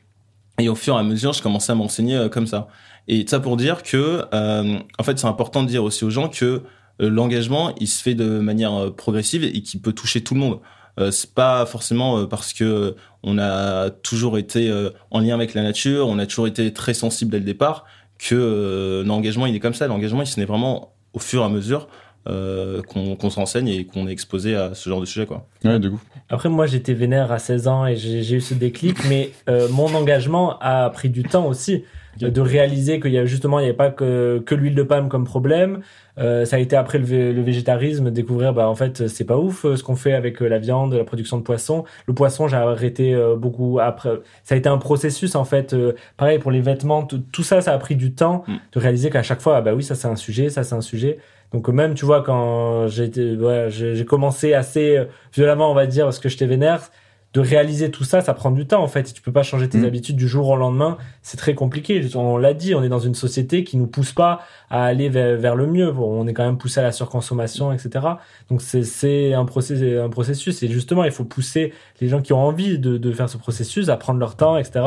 [0.59, 2.69] Et au fur et à mesure, je commençais à m'enseigner comme ça.
[3.07, 6.63] Et ça pour dire que, en fait, c'est important de dire aussi aux gens que
[6.99, 10.61] l'engagement, il se fait de manière progressive et qu'il peut toucher tout le monde.
[11.01, 15.55] Euh, c'est pas forcément euh, parce que on a toujours été euh, en lien avec
[15.55, 17.85] la nature, on a toujours été très sensible dès le départ
[18.19, 19.87] que euh, l'engagement il est comme ça.
[19.87, 21.89] L'engagement il se naît vraiment au fur et à mesure
[22.27, 25.47] euh, qu'on qu'on se renseigne et qu'on est exposé à ce genre de sujet quoi.
[25.65, 26.01] Ouais, de coup.
[26.31, 29.95] Après, moi, j'étais vénère à 16 ans et j'ai eu ce déclic, mais euh, mon
[29.95, 31.85] engagement a pris du temps aussi
[32.23, 32.31] Ok.
[32.31, 35.09] de réaliser qu'il y a justement, il n'y avait pas que, que l'huile de palme
[35.09, 35.81] comme problème.
[36.17, 39.37] Euh, ça a été après le, vé- le végétarisme, découvrir, bah, en fait, c'est pas
[39.37, 41.83] ouf euh, ce qu'on fait avec euh, la viande, la production de poisson.
[42.07, 44.11] Le poisson, j'ai arrêté euh, beaucoup après.
[44.45, 45.75] Ça a été un processus, en fait.
[45.75, 48.53] euh, pareil pour les vêtements, tout tout ça, ça a pris du temps Mm.
[48.75, 50.81] de réaliser qu'à chaque fois, ah, bah oui, ça c'est un sujet, ça c'est un
[50.81, 51.19] sujet.
[51.53, 56.05] Donc même, tu vois, quand j'ai ouais, j'ai commencé assez euh, violemment, on va dire,
[56.05, 56.91] parce que j'étais vénère,
[57.33, 59.13] de réaliser tout ça, ça prend du temps en fait.
[59.13, 59.85] Tu peux pas changer tes Mm.
[59.87, 60.99] habitudes du jour au lendemain.
[61.21, 62.01] C'est très compliqué.
[62.15, 64.41] On l'a dit, on est dans une société qui nous pousse pas
[64.71, 65.93] à aller vers, vers le mieux.
[65.99, 68.07] On est quand même poussé à la surconsommation, etc.
[68.51, 70.63] Donc c'est un processus, un processus.
[70.63, 73.89] Et justement, il faut pousser les gens qui ont envie de, de faire ce processus
[73.89, 74.85] à prendre leur temps, etc.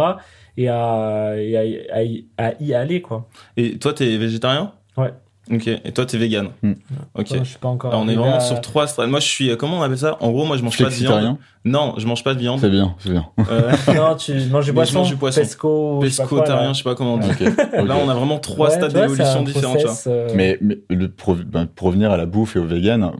[0.56, 3.28] Et à, et à, à y aller quoi.
[3.58, 4.72] Et toi t'es végétarien?
[4.96, 5.12] Ouais.
[5.52, 5.68] Ok.
[5.68, 6.50] Et toi t'es vegan.
[6.62, 6.72] Mm.
[7.16, 7.30] Ok.
[7.32, 7.92] Moi, je suis pas encore.
[7.92, 9.10] Alors, on est vraiment sur trois strates.
[9.10, 10.18] Moi je suis euh, comment on appelle ça?
[10.20, 11.38] En gros moi je mange pas de viande.
[11.66, 12.60] Non, je mange pas de viande.
[12.60, 13.28] C'est bien, c'est bien.
[13.50, 14.98] Euh, Non, tu manges du Mais je poisson.
[15.00, 15.42] mange du poisson.
[15.42, 16.44] Pesco, je sais pas quoi, là.
[16.44, 17.30] pescotarien, je sais pas comment on dit.
[17.30, 17.42] Ok.
[17.58, 17.88] ok.
[17.88, 19.74] Là on a vraiment trois Ouais, stades d'évolution différents.
[19.76, 19.86] tu vois.
[19.88, 23.12] process, euh, Mais, mais le, pour, ben, pour revenir à la bouffe et au vegan,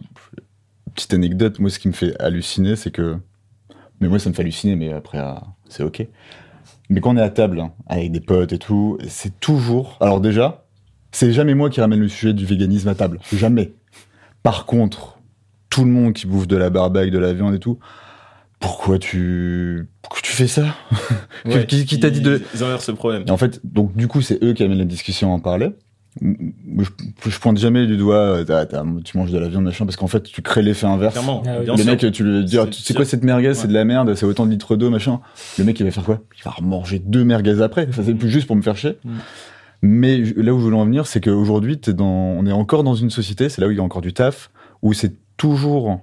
[0.96, 3.18] petite anecdote, moi ce qui me fait halluciner, c'est que.
[4.00, 6.06] Mais moi ça me fait halluciner, mais après ah, c'est ok.
[6.90, 9.98] Mais quand on est à table, hein, avec des potes et tout, c'est toujours.
[10.00, 10.64] Alors déjà,
[11.12, 13.20] c'est jamais moi qui ramène le sujet du véganisme à table.
[13.34, 13.74] Jamais.
[14.44, 15.20] Par contre,
[15.70, 17.80] tout le monde qui bouffe de la barbaque, de la viande et tout,
[18.60, 19.88] pourquoi tu.
[20.02, 20.76] Pourquoi tu fais ça
[21.46, 23.24] Ouais, Qui- qui t'a dit de- Ils inversent ce problème.
[23.28, 25.70] Et en fait, donc du coup, c'est eux qui amènent la discussion à en parler.
[26.20, 26.90] Je,
[27.30, 28.66] je pointe jamais du doigt, euh,
[29.06, 31.14] tu manges de la viande, machin, parce qu'en fait, tu crées l'effet inverse.
[31.14, 31.44] Clairement.
[31.46, 31.66] Ah oui.
[31.66, 31.92] bien le sûr.
[31.92, 34.26] mec, tu lui dis, C'est tu sais quoi cette merguez, c'est de la merde, c'est
[34.26, 35.20] autant de litres d'eau, machin.
[35.60, 36.22] Le mec, il va faire quoi?
[36.36, 37.88] Il va manger deux merguez après.
[37.92, 38.98] Ça, c'est plus juste pour me faire chier.
[39.06, 39.10] Mm.
[39.82, 43.48] Mais là où je voulais en venir, c'est qu'aujourd'hui, on est encore dans une société,
[43.50, 44.50] c'est là où il y a encore du taf,
[44.82, 46.00] où c'est toujours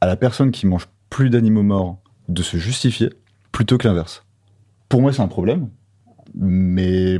[0.00, 1.98] à la personne qui mange plus d'animaux morts
[2.28, 3.10] de se justifier,
[3.52, 4.24] plutôt que l'inverse.
[4.88, 5.68] Pour moi, c'est un problème,
[6.34, 7.18] mais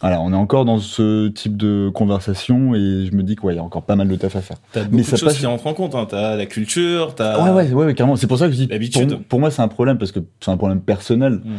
[0.00, 3.58] voilà, on est encore dans ce type de conversation et je me dis qu'il y
[3.58, 4.58] a encore pas mal de taf à faire.
[4.72, 5.94] T'as Mais beaucoup ça de choses passe- qui rentrent en compte.
[5.94, 6.06] Hein.
[6.08, 7.42] T'as la culture, t'as.
[7.42, 8.16] Ouais, ouais, ouais, ouais, carrément.
[8.16, 10.50] C'est pour ça que je dis, pour, pour moi, c'est un problème parce que c'est
[10.50, 11.40] un problème personnel.
[11.44, 11.54] Mm.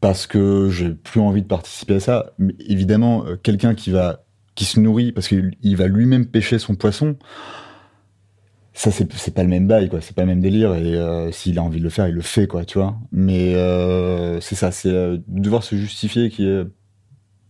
[0.00, 2.32] Parce que j'ai plus envie de participer à ça.
[2.38, 4.24] Mais évidemment, euh, quelqu'un qui va,
[4.54, 7.16] qui se nourrit parce qu'il il va lui-même pêcher son poisson,
[8.78, 10.00] ça, c'est, c'est pas le même bail, quoi.
[10.00, 10.72] C'est pas le même délire.
[10.76, 12.96] Et euh, s'il a envie de le faire, il le fait, quoi, tu vois.
[13.10, 16.62] Mais euh, c'est ça, c'est euh, devoir se justifier qui est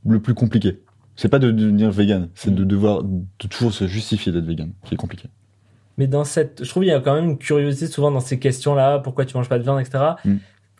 [0.06, 0.80] le plus compliqué.
[1.16, 4.94] C'est pas de devenir vegan, c'est de devoir de toujours se justifier d'être vegan, qui
[4.94, 5.28] est compliqué.
[5.98, 8.38] Mais dans cette, je trouve qu'il y a quand même une curiosité souvent dans ces
[8.38, 9.98] questions-là, pourquoi tu manges pas de viande, etc.
[10.24, 10.36] Mm.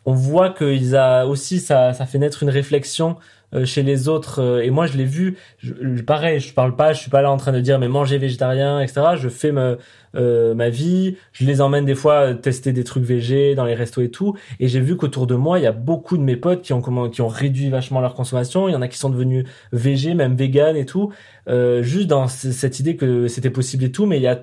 [0.08, 3.16] On voit qu'ils a aussi ça, ça fait naître une réflexion
[3.54, 4.40] euh, chez les autres.
[4.40, 5.36] euh, et moi, je l'ai vu.
[5.58, 8.16] Je, pareil, je parle pas, je suis pas là en train de dire mais manger
[8.16, 9.02] végétarien, etc.
[9.16, 9.76] Je fais ma,
[10.14, 11.16] euh, ma vie.
[11.32, 14.34] Je les emmène des fois euh, tester des trucs végés dans les restos et tout.
[14.60, 17.10] Et j'ai vu qu'autour de moi, il y a beaucoup de mes potes qui ont
[17.10, 18.66] qui ont réduit vachement leur consommation.
[18.68, 21.12] Il y en a qui sont devenus végés, même vegan et tout.
[21.48, 24.06] Euh, juste dans cette idée que c'était possible et tout.
[24.06, 24.40] Mais il y a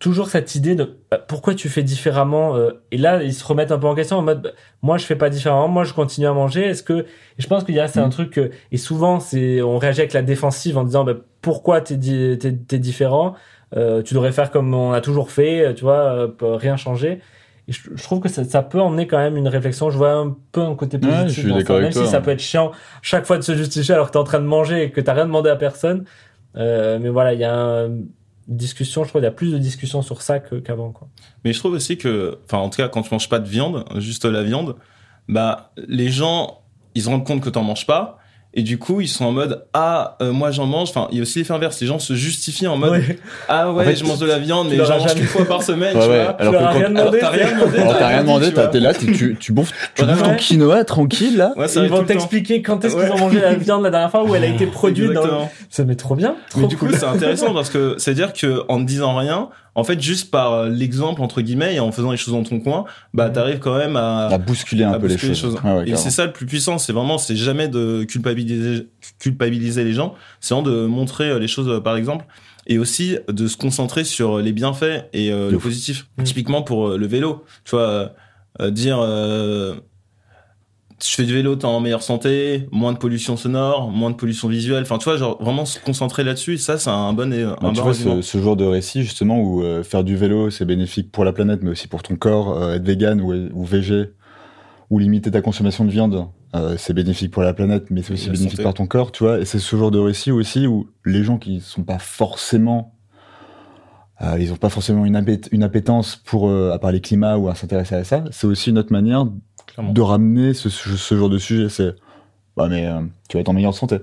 [0.00, 3.70] toujours cette idée de euh, pourquoi tu fais différemment euh, et là ils se remettent
[3.70, 4.50] un peu en question en mode bah,
[4.82, 6.64] moi je fais pas différemment moi je continue à manger.
[6.64, 7.06] Est-ce que et
[7.38, 8.10] je pense qu'il y a c'est un Mm.
[8.10, 11.96] truc que- et souvent c'est on réagit avec la défensive en disant bah, pourquoi t'es
[11.96, 13.34] di- t'es t'es différent
[13.76, 17.20] euh, tu devrais faire comme on a toujours fait euh, tu vois euh, rien changer.
[17.68, 19.90] Et je, je trouve que ça, ça peut emmener quand même une réflexion.
[19.90, 22.06] Je vois un peu un côté Ouais, positif je suis dans d'accord ça, même si
[22.06, 22.72] ça peut être chiant
[23.02, 25.12] chaque fois de se justifier alors que t'es en train de manger et que t'as
[25.12, 26.04] rien demandé à personne.
[26.56, 27.90] Euh, mais voilà il y a un,
[28.50, 31.08] discussion je crois il y a plus de discussions sur ça qu'avant quoi
[31.44, 33.84] Mais je trouve aussi que, enfin, en tout cas, quand tu manges pas de viande,
[33.96, 34.76] juste la viande,
[35.28, 36.62] bah, les gens,
[36.94, 38.18] ils se rendent compte que t'en manges pas.
[38.52, 40.88] Et du coup, ils sont en mode, ah, euh, moi j'en mange.
[40.90, 41.80] Enfin, il y a aussi l'effet inverse.
[41.80, 43.18] Les gens se justifient en mode, Ouais.
[43.48, 45.44] ah ouais, En fait, je mange de la viande, mais j'en mange jamais- qu'une fois
[45.44, 46.24] par semaine, Ouais, tu ouais.
[46.24, 46.30] vois.
[46.32, 47.78] Alors que rien demandé t'as rien demandé.
[47.98, 51.52] T'as rien demandé, t'es là, tu, tu bouffes, tu bouffes ton quinoa tranquille là.
[51.56, 54.24] Ouais, ça Ils vont t'expliquer quand est-ce qu'ils ont mangé la viande la dernière fois
[54.24, 55.48] où elle a été produite dans.
[55.68, 56.34] Ça met trop bien.
[56.56, 59.48] Mais du coup, c'est intéressant parce que c'est-à-dire que en ne disant rien,
[59.80, 62.60] en fait, juste par euh, l'exemple entre guillemets et en faisant les choses dans ton
[62.60, 63.32] coin, bah Mhm.
[63.32, 65.56] t'arrives quand même à, À bousculer un à peu les choses.
[65.64, 68.86] Ouais, et c'est ça le plus puissant, c'est vraiment, c'est jamais de culpabiliser,
[69.18, 72.26] culpabiliser les gens, c'est vraiment de montrer euh, les choses euh, par exemple,
[72.66, 76.06] et aussi de se concentrer sur les bienfaits et euh, le positif.
[76.18, 76.22] Mm.
[76.24, 78.08] Typiquement pour euh, le vélo, tu vois, euh,
[78.60, 79.74] euh, dire, euh,
[81.02, 84.48] je fais du vélo, t'es en meilleure santé, moins de pollution sonore, moins de pollution
[84.48, 87.56] visuelle, enfin tu vois, genre vraiment se concentrer là-dessus, ça c'est un bon, un Bah,
[87.62, 90.64] bon tu vois, ce, ce genre de récit, justement, où euh, faire du vélo, c'est
[90.64, 94.10] bénéfique pour la planète, mais aussi pour ton corps, euh, être vegan ou, ou végé,
[94.90, 98.26] ou limiter ta consommation de viande, euh, c'est bénéfique pour la planète, mais c'est aussi
[98.26, 98.62] la bénéfique santé.
[98.64, 99.38] par ton corps, tu vois.
[99.38, 102.94] Et c'est ce genre de récit aussi où les gens qui sont pas forcément,
[104.22, 107.48] euh, ils ont pas forcément une, appét- une appétence pour, euh, à parler climat ou
[107.48, 109.24] à s'intéresser à ça, c'est aussi une autre manière
[109.74, 109.92] Clairement.
[109.92, 110.68] de ramener ce,
[111.14, 111.68] genre de sujet.
[111.68, 111.94] C'est,
[112.56, 113.98] bah, mais euh, tu vas être en meilleure santé,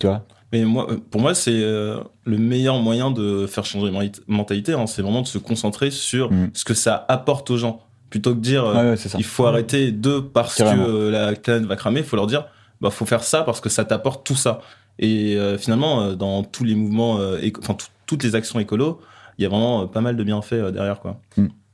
[0.00, 0.24] tu vois?
[0.52, 4.72] Mais moi, euh, pour moi, c'est euh, le meilleur moyen de faire changer la mentalité.
[4.74, 4.86] hein.
[4.86, 6.50] c'est vraiment de se concentrer sur Mm.
[6.54, 7.80] ce que ça apporte aux gens,
[8.10, 10.86] plutôt que de dire euh, ouais, il faut arrêter de parce Carrément.
[10.86, 12.00] que la planète va cramer.
[12.00, 12.46] Il faut leur dire
[12.80, 14.60] bah faut faire ça parce que ça t'apporte tout ça.
[14.98, 17.18] Et finalement, dans tous les mouvements,
[17.58, 19.00] enfin tout- toutes les actions écolo,
[19.38, 21.20] il y a vraiment pas mal de bienfaits derrière quoi.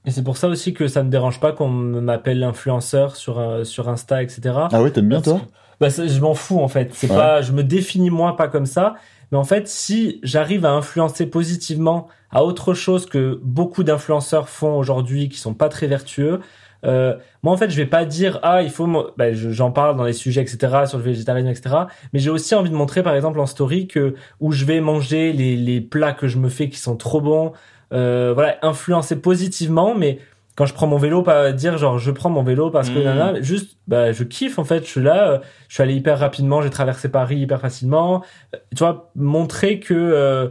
[0.05, 3.64] Et c'est pour ça aussi que ça me dérange pas qu'on m'appelle influenceur sur, euh,
[3.64, 4.40] sur Insta, etc.
[4.72, 5.34] Ah ouais, t'aimes bien toi?
[5.40, 5.44] Que-
[5.80, 6.90] bah, Je m'en fous en fait.
[6.92, 7.16] C'est Ouais.
[7.16, 8.94] pas, je me définis moi pas comme ça.
[9.30, 14.76] Mais en fait, si j'arrive à influencer positivement à autre chose que beaucoup d'influenceurs font
[14.76, 16.40] aujourd'hui, qui sont pas très vertueux,
[16.84, 19.96] euh, moi en fait, je vais pas dire ah il faut, bah, je- j'en parle
[19.96, 21.76] dans les sujets etc sur le végétarisme etc.
[22.12, 25.32] Mais j'ai aussi envie de montrer par exemple en story que où je vais manger
[25.32, 27.53] les, les plats que je me fais qui sont trop bons,
[27.93, 30.18] voilà influencer positivement, mais
[30.55, 33.05] quand je prends mon vélo, pas dire genre je prends mon vélo parce que Mhm.
[33.05, 35.38] nana, juste bah je kiffe en fait, je suis là, euh,
[35.68, 38.22] je suis allé hyper rapidement, j'ai traversé Paris hyper facilement,
[38.55, 40.49] Euh, tu vois, montrer que euh,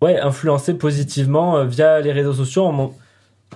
[0.00, 2.92] ouais, influencer positivement euh, via les réseaux sociaux en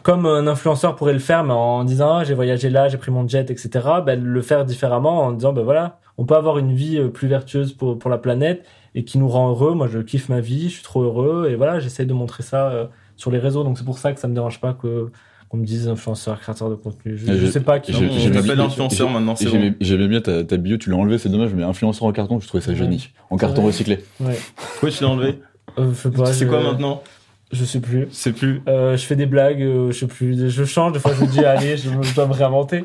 [0.02, 3.10] comme un influenceur pourrait le faire mais en disant ah, j'ai voyagé là, j'ai pris
[3.10, 3.70] mon jet etc.
[4.04, 7.28] Ben, le faire différemment en disant ben voilà, on peut avoir une vie euh, plus
[7.28, 8.64] vertueuse pour pour la planète
[8.96, 9.74] et qui nous rend heureux.
[9.74, 12.70] Moi je kiffe ma vie, je suis trop heureux et voilà, j'essaie de montrer ça
[12.70, 12.86] euh,
[13.16, 15.10] sur les réseaux donc c'est pour ça que ça me dérange pas que
[15.48, 17.16] qu'on me dise influenceur, créateur de contenu.
[17.16, 17.92] Je, je- sais pas qui.
[17.92, 19.74] je- t'appelle bien- influenceur maintenant, c'est bon.
[19.80, 22.48] J'aimais bien ta, ta bio, tu l'as enlevé, c'est dommage, mais influenceur en carton, je
[22.48, 22.76] trouvais ça Ouais.
[22.76, 23.10] génie.
[23.30, 23.68] En carton Ouais.
[23.68, 24.00] recyclé.
[24.18, 24.36] Ouais.
[24.56, 25.38] Pourquoi tu l'as enlevé
[25.78, 25.92] Euh.
[25.94, 27.00] C'est je- quoi maintenant
[27.52, 28.08] Je sais plus.
[28.10, 28.60] C'est plus.
[28.66, 30.50] Euh, je fais des blagues, euh, je sais plus.
[30.50, 32.82] Je change, des fois je me dis allez, je, je dois me réinventer.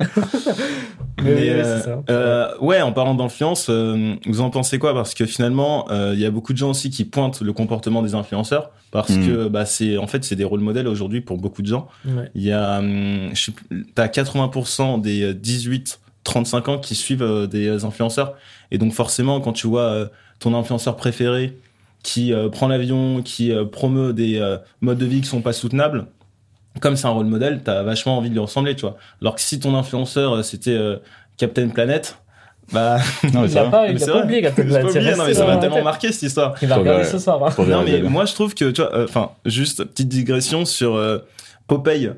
[1.24, 2.03] Mais, oui, euh, ça.
[2.09, 4.93] euh, ouais, en parlant d'influence, euh, vous en pensez quoi?
[4.93, 8.01] Parce que finalement, euh, il y a beaucoup de gens aussi qui pointent le comportement
[8.01, 9.28] des influenceurs parce Mm.
[9.28, 11.88] que bah c'est en fait c'est des rôles modèles aujourd'hui pour beaucoup de gens.
[12.05, 12.30] Ouais.
[12.36, 13.32] Il y a, hum,
[13.95, 18.34] t'as 80% des 18-35 ans qui suivent euh, des influenceurs
[18.72, 20.05] et donc forcément quand tu vois euh,
[20.39, 21.57] ton influenceur préféré
[22.03, 25.53] qui euh, prend l'avion, qui euh, promeut des euh, modes de vie qui sont pas
[25.53, 26.07] soutenables,
[26.80, 28.97] comme c'est un rôle modèle, t'as vachement envie de lui ressembler, tu vois.
[29.22, 30.97] Alors que si ton influenceur euh, c'était euh,
[31.38, 32.17] Captain Planet,
[32.72, 32.97] bah
[33.34, 33.69] Non, mais Il vrai.
[33.69, 35.17] pas, il l'a pas oublié, Captain Planet.
[35.17, 36.55] non mais ça m'a tellement marqué cette histoire.
[36.61, 37.43] Il va regarder ce soir.
[37.43, 37.63] hein.
[37.67, 41.19] Non mais moi je trouve que tu vois, euh, enfin juste petite digression sur euh,
[41.67, 42.11] Popeye.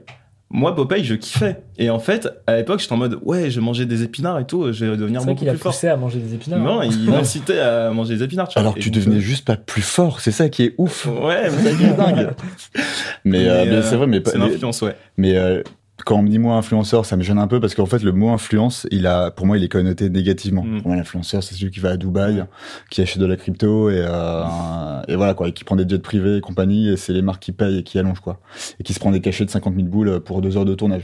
[0.56, 3.88] Moi Popeye je kiffais et en fait à l'époque j'étais en mode ouais je mangeais
[3.88, 5.72] des épinards et tout je vais devenir C'est beaucoup qu'il a plus fort.
[5.72, 6.60] poussé à manger des épinards.
[6.60, 6.86] Non hein.
[6.90, 8.48] il incitait à manger des épinards.
[8.50, 8.62] Tu vois.
[8.62, 11.08] Alors que Et tu donc, devenais juste pas plus fort, c'est ça qui est ouf.
[11.08, 12.30] Ouais mais c'est dingue.
[13.26, 14.96] Mais, euh, Mais, euh, c'est vrai, mais, pas- C'est mais, l'influence ouais.
[15.18, 15.64] mais, euh,
[16.06, 18.12] quand on me dit moi influenceur, ça me gêne un peu parce qu'en fait le
[18.12, 20.64] mot influence, il a, pour moi, il est connoté négativement.
[20.64, 20.82] Mm.
[20.82, 22.44] Pour moi, l'influenceur, c'est celui qui va à Dubaï,
[22.90, 26.00] qui achète de la crypto et, euh, et voilà quoi, et qui prend des jets
[26.00, 28.40] privés et compagnie, et c'est les marques qui payent et qui allongent quoi,
[28.80, 31.04] et qui se prend des cachets de 50 000 boules pour deux heures de tournage.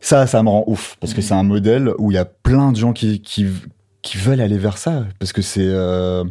[0.00, 1.22] Ça, ça me rend ouf parce que Mm.
[1.22, 3.46] c'est un modèle où il y a plein de gens qui qui,
[4.02, 6.24] qui veulent aller vers ça parce que c'est euh,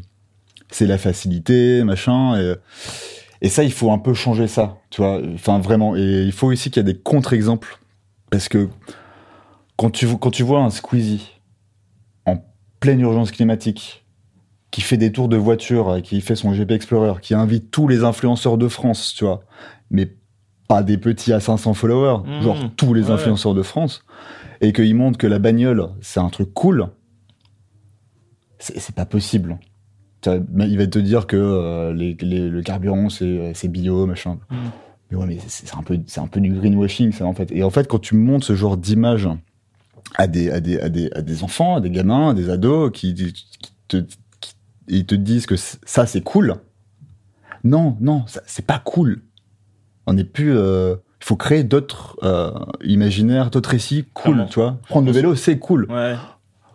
[0.72, 2.40] c'est la facilité, machin.
[2.40, 2.56] Et,
[3.42, 5.22] et ça, il faut un peu changer ça, tu vois.
[5.34, 5.96] Enfin, vraiment.
[5.96, 7.80] Et il faut aussi qu'il y ait des contre-exemples.
[8.32, 8.70] Parce que
[9.78, 11.40] quand tu, quand tu vois un Squeezie
[12.26, 12.38] en
[12.80, 14.06] pleine urgence climatique,
[14.72, 17.88] qui fait des tours de voiture, euh, qui fait son GP Explorer, qui invite tous
[17.88, 19.42] les influenceurs de France, tu vois,
[19.90, 20.12] mais
[20.68, 22.42] pas des petits à 500 followers, Mmh.
[22.44, 23.12] genre tous les Ouais.
[23.12, 24.04] influenceurs de France,
[24.62, 26.88] et qu'il montre que la bagnole, c'est un truc cool,
[28.60, 29.58] c'est pas possible.
[30.26, 34.38] Il va te dire que euh, les, les- le carburant, c'est c'est bio, machin.
[34.50, 34.56] Mm.
[35.12, 37.52] Mais ouais, mais c'est un, peu- c'est un peu du greenwashing, ça, en fait.
[37.52, 39.28] Et en fait, quand tu montres ce genre d'image
[40.16, 42.92] à des, à, des, à, des, à des enfants, à des gamins, à des ados,
[42.94, 43.48] qui, qui
[43.88, 43.98] te,
[44.40, 44.54] qui-
[44.88, 46.56] ils te disent que ça, c'est cool.
[47.64, 49.22] Non, non, c'est pas cool.
[50.06, 50.56] On n'est plus...
[50.56, 52.52] euh, Il faut créer d'autres euh,
[52.84, 54.78] imaginaires, d'autres récits cool, tu vois.
[54.90, 55.86] Prendre le vélo, c'est cool.
[55.92, 56.16] Ouais.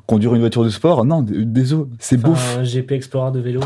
[0.07, 2.59] Conduire une voiture de sport, non, désolé, c'est Enfin, bouffe.
[2.59, 3.61] un GP Explorer de vélo.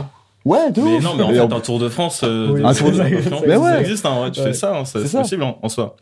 [0.45, 1.05] Ouais, de Mais ouf.
[1.05, 3.03] non, mais en fait, en- un Tour de France, euh, Oui, Un Tour de- ça,
[3.05, 3.80] ça Mais ça ouais.
[3.80, 4.47] existe, hein, ouais, tu Ouais.
[4.47, 5.18] fais ça, hein, c'est C'est c'est ça.
[5.22, 5.97] possible hein, en soi.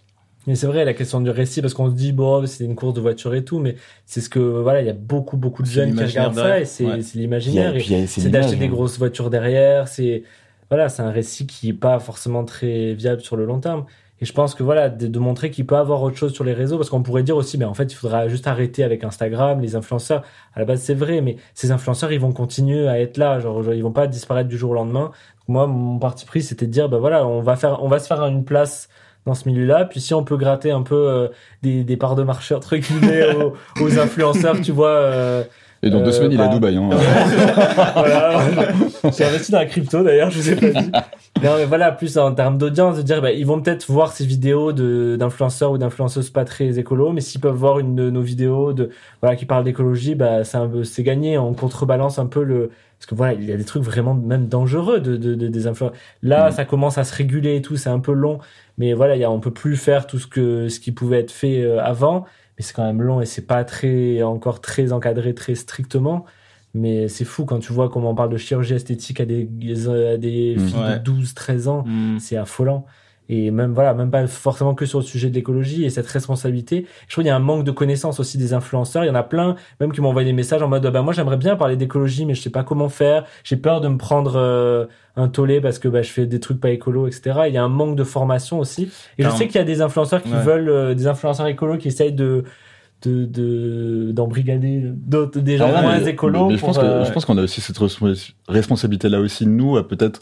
[0.47, 2.95] Mais c'est vrai, la question du récit, parce qu'on se dit, bon, c'est une course
[2.95, 3.75] de voiture et tout, mais
[4.05, 6.61] c'est ce que, voilà, il y a beaucoup, beaucoup de C'est jeunes qui regardent ça,
[6.61, 6.85] et c'est
[7.15, 7.75] l'imaginaire.
[8.07, 8.69] c'est d'acheter des hein.
[8.69, 10.23] grosses voitures derrière, c'est,
[10.71, 13.87] voilà, c'est un récit qui est pas forcément très viable sur le long terme.
[14.21, 16.55] Et je pense que voilà, de, de montrer qu'il peut avoir autre chose sur les
[16.55, 19.61] réseaux, parce qu'on pourrait dire aussi, mais en fait, il faudra juste arrêter avec Instagram,
[19.61, 20.23] les influenceurs.
[20.55, 23.63] À la base, c'est vrai, mais ces influenceurs, ils vont continuer à être là, genre,
[23.75, 25.11] ils vont pas disparaître du jour au lendemain.
[25.49, 28.07] Moi, mon parti pris, c'était de dire, ben voilà, on va faire, on va se
[28.07, 28.89] faire une place
[29.27, 29.85] dans ce milieu-là.
[29.85, 31.29] Puis si on peut gratter un peu euh,
[31.63, 34.89] des, des parts de marché entre guillemets aux, aux influenceurs, tu vois.
[34.89, 35.45] euh,
[35.83, 36.77] Et dans deux Euh, semaines, il est à bah, Dubaï.
[36.77, 36.89] Hein.
[37.95, 38.41] voilà.
[39.17, 40.91] J'ai investi dans la crypto d'ailleurs, je vous ai pas dit.
[41.43, 44.25] Non mais voilà, plus en termes d'audience, de dire bah, ils vont peut-être voir ces
[44.25, 48.23] vidéos de d'influenceurs ou d'influenceuses pas très écolo, mais s'ils peuvent voir une de nos
[48.23, 51.37] vidéos de voilà qui parle d'écologie, bah c'est gagné.
[51.37, 54.47] On contrebalance un peu le parce que voilà il y a des trucs vraiment même
[54.49, 55.97] dangereux de, de, de- des influenceurs.
[56.23, 56.53] Là Mm.
[56.53, 58.39] ça commence à se réguler et tout, c'est un peu long,
[58.79, 61.21] mais voilà il y a, on peut plus faire tout ce que ce qui pouvait
[61.21, 62.25] être fait euh, avant,
[62.59, 66.25] mais c'est quand même long et c'est pas très encore très encadré très strictement.
[66.75, 70.17] Mais c'est fou quand tu vois comment on parle de chirurgie esthétique à des, à
[70.19, 70.67] des Mm.
[70.69, 70.99] filles Ouais.
[70.99, 71.85] de 12, 13 ans.
[71.87, 72.19] Hmm.
[72.19, 72.85] C'est affolant.
[73.29, 76.87] Et même, voilà, même pas forcément que sur le sujet de l'écologie et cette responsabilité.
[77.09, 79.05] Je trouve qu'il y a un manque de connaissances aussi des influenceurs.
[79.05, 81.13] Il y en a plein, même qui m'ont envoyé des messages en mode, bah, moi,
[81.13, 83.25] j'aimerais bien parler d'écologie, mais je sais pas comment faire.
[83.43, 86.61] J'ai peur de me prendre euh, un tollé parce que bah, je fais des trucs
[86.61, 87.41] pas écolos, etc.
[87.49, 88.91] Il y a un manque de formation aussi.
[89.19, 90.43] Et je sais qu'il y a des influenceurs qui Ouais.
[90.43, 92.45] veulent, euh, des influenceurs écolos qui essayent de,
[93.03, 96.51] de, de, d'embrigader d'autres, des gens Ah ouais, moins écolos.
[96.51, 98.15] je pense euh, je pense qu'on a aussi cette respons-
[98.49, 100.21] responsabilité là aussi nous à peut-être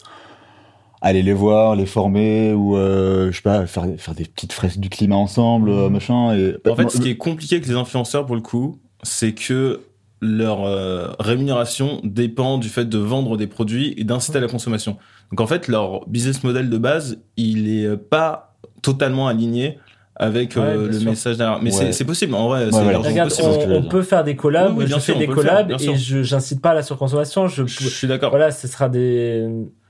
[1.05, 4.79] aller les voir, les former ou euh, je sais pas faire faire des petites fresques
[4.81, 8.25] du climat ensemble, euh, machin et En fait, ce qui est compliqué avec les influenceurs
[8.27, 9.81] pour le coup, c'est que
[10.23, 14.97] leur euh, rémunération dépend du fait de vendre des produits et d'inciter à la consommation.
[15.31, 19.79] Donc en fait, leur business model de base, il est pas totalement aligné
[20.17, 21.11] avec euh, Ouais, le sûr.
[21.11, 21.61] message derrière.
[21.61, 21.93] Mais Ouais.
[21.93, 23.49] c'est- possible, en vrai, Regarde, possible.
[23.67, 24.71] je on, peut faire des collabs.
[24.71, 26.83] Oui, oui, bien je sûr, fais des faire, collabs et je j'incite pas à la
[26.83, 27.49] surconsommation.
[27.49, 28.31] Je, Je suis d'accord.
[28.31, 29.47] voilà, ce sera des.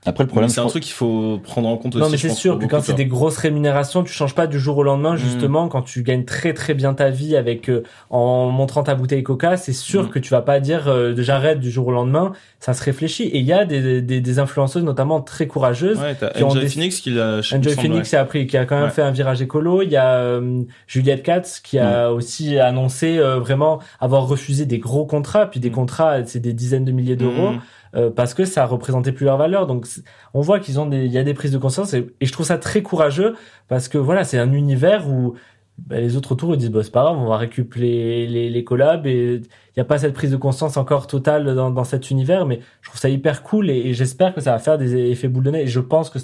[0.06, 2.04] Après le problème C'est un truc qu'il faut prendre en compte aussi.
[2.04, 2.56] non, mais c'est sûr.
[2.58, 5.14] beaucoup quand c'est des grosses rémunérations, tu changes pas du jour au lendemain.
[5.14, 5.18] Mm.
[5.18, 9.22] Justement, quand tu gagnes très très bien ta vie avec euh, en montrant ta bouteille
[9.22, 10.08] Coca, c'est sûr Mm.
[10.10, 12.32] que tu vas pas dire euh, j'arrête du jour au lendemain.
[12.60, 13.24] Ça se réfléchit.
[13.24, 15.98] Et il y a des, des, des influenceuses, notamment très courageuses.
[15.98, 17.38] Ouais, t'as qui ont Enjoy des- Phoenix qui l'a.
[17.38, 18.90] Enjoy semble, Phoenix a appris, qui a quand même Ouais.
[18.90, 19.82] fait un virage écolo.
[19.82, 24.78] Il y a euh, Juliette Katz qui a aussi annoncé euh, vraiment avoir refusé des
[24.78, 25.72] gros contrats, puis des Mm.
[25.72, 27.16] contrats, c'est des dizaines de milliers ouais.
[27.16, 27.60] d'euros, Mm.
[27.94, 29.66] Euh, parce que ça représentait plus leur valeur.
[29.66, 29.86] Donc
[30.32, 32.32] on voit qu'ils ont des, il y a des prises de conscience et, et je
[32.32, 33.34] trouve ça très courageux
[33.68, 35.34] parce que voilà, c'est un univers où
[35.78, 38.50] bah, les autres autour ils disent bah, c'est pas grave, on va récupérer les, les,
[38.50, 41.84] les collabs et il n'y a pas cette prise de conscience encore totale dans, dans
[41.84, 44.78] cet univers, mais je trouve ça hyper cool et, et j'espère que ça va faire
[44.78, 45.64] des effets boule de neige.
[45.64, 46.18] Et je pense que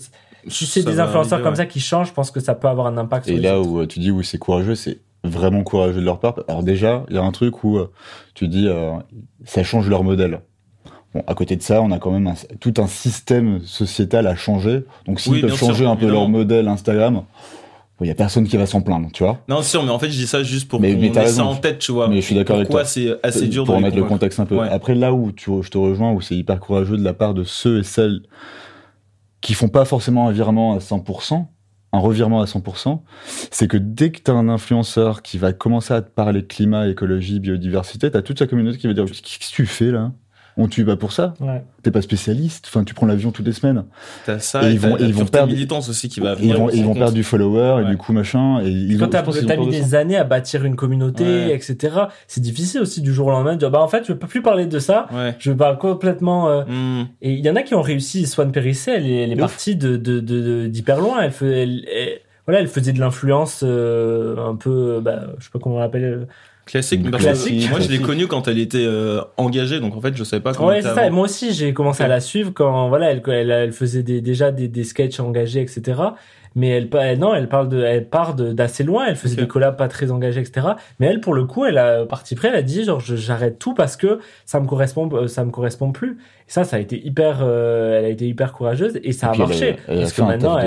[0.48, 1.56] si c'est des influenceurs comme ouais.
[1.56, 3.26] ça qui changent, je pense que ça peut avoir un impact.
[3.26, 6.18] sur Et là où euh, tu dis où c'est courageux, c'est vraiment courageux de leur
[6.18, 6.40] part.
[6.48, 7.90] Alors déjà, il y a un truc où euh,
[8.34, 8.92] tu dis euh,
[9.44, 10.40] ça change leur modèle.
[11.14, 14.36] Bon, à côté de ça, on a quand même un- tout un système sociétal à
[14.36, 14.84] changer.
[15.06, 17.22] Donc s'ils Oui, peuvent sûr, changer un peu leur modèle Instagram,
[18.02, 19.40] il y a personne qui va s'en plaindre, tu vois.
[19.48, 21.56] Non, sûr, mais en fait, je dis ça juste pour Mais- qu'on ait ça en
[21.56, 22.08] tête, tu vois.
[22.08, 22.84] Mais je suis d'accord avec toi.
[22.84, 24.56] c'est assez dur pour de remettre le contexte un peu.
[24.56, 24.68] Ouais.
[24.70, 27.44] Après, là où tu, je te rejoins, où c'est hyper courageux de la part de
[27.44, 28.22] ceux et celles
[29.40, 31.48] qui font pas forcément un virement à 100%,
[31.92, 33.02] un revirement à 100%,
[33.50, 36.86] c'est que dès que tu as un influenceur qui va commencer à te parler climat,
[36.88, 40.12] écologie, biodiversité, tu as toute sa communauté qui va dire Qu'est-ce que tu fais là?
[40.62, 41.62] On tue pas pour ça Ouais.
[41.82, 43.84] T'es pas spécialiste Enfin, tu prends l'avion toutes les semaines.
[44.26, 46.58] T'as ça, Et et ils vont- ils perdre- militance aussi qui va Ils venir.
[46.58, 48.60] vont, ils vont perdre du follower et du coup machin.
[48.62, 49.56] Et ils Quand t'as mis ça.
[49.56, 51.54] des années à bâtir une communauté, Ouais.
[51.54, 51.94] etc.,
[52.28, 54.26] c'est difficile aussi du jour au lendemain de dire bah en fait je veux pas
[54.26, 55.34] plus parler de ça, Ouais.
[55.38, 56.48] je parle complètement.
[56.50, 57.06] euh, Hmm.
[57.22, 58.26] Et il y en a qui ont réussi.
[58.26, 61.20] Swan Périssé, elle est, elle partie de de de- de- d'hyper loin.
[61.22, 65.50] Elle fait, elle, elle- voilà, elle faisait de l'influence euh, un peu, bah, je sais
[65.52, 66.26] pas comment on l'appelle.
[66.70, 67.64] Classique, mais Classique.
[67.64, 70.40] que moi je l'ai connue quand elle était euh, engagée, donc en fait je savais
[70.40, 71.04] pas comment Ouais, elle c'est ça.
[71.04, 74.20] Et moi aussi, j'ai commencé à la suivre quand voilà, elle elle, elle faisait des,
[74.20, 76.00] déjà des, des sketchs engagés, etc.
[76.56, 79.06] Mais elle, non, elle parle de, elle part d'assez loin.
[79.08, 80.66] Elle faisait des collabs pas très engagés, etc.
[80.98, 82.48] Mais elle, pour le coup, elle a parti près.
[82.48, 85.92] Elle a dit genre, j'arrête tout parce que ça me correspond, euh, ça me correspond
[85.92, 86.12] plus.
[86.48, 89.30] Et ça, ça a été hyper, euh, elle a été hyper courageuse et ça Et
[89.30, 90.60] a marché elle parce que maintenant, de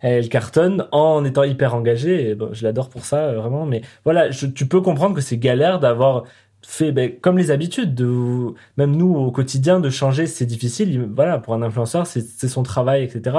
[0.00, 2.30] elle, cartonne en étant hyper engagée.
[2.30, 3.64] Et bon, je l'adore pour ça, euh, vraiment.
[3.64, 6.24] Mais voilà, je- tu peux comprendre que c'est galère d'avoir
[6.66, 8.06] fait, ben, comme les habitudes, de,
[8.76, 10.92] même nous au quotidien, de changer, c'est difficile.
[10.92, 13.36] Il- Voilà, pour un influenceur, c'est son travail, etc.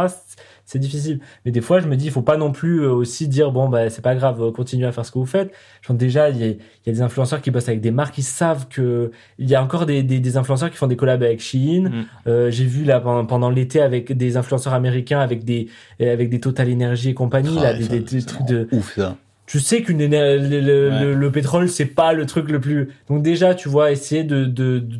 [0.71, 1.19] c'est difficile.
[1.45, 3.67] Mais des fois, je me dis, il faut pas non plus euh, aussi dire, bon,
[3.69, 5.51] bah, c'est pas grave, euh, continuez à faire ce que vous faites.
[5.87, 8.67] Pense déjà, il y, y a des influenceurs qui bossent avec des marques, ils savent
[8.69, 9.09] que
[9.39, 11.89] il y a encore des, des, des influenceurs qui font des collabs avec Shein.
[11.89, 12.05] Mm.
[12.27, 16.39] Euh, j'ai vu là pendant, pendant l'été avec des influenceurs américains, avec des, avec des
[16.39, 19.17] Total Energy et compagnie, Ah, là, des, ça, des, trucs de, Ouf, ça.
[19.47, 21.03] tu sais qu'une le, le, Ouais.
[21.03, 24.45] le- le pétrole c'est pas le truc le plus donc déjà tu vois essayer de
[24.45, 24.97] de, de,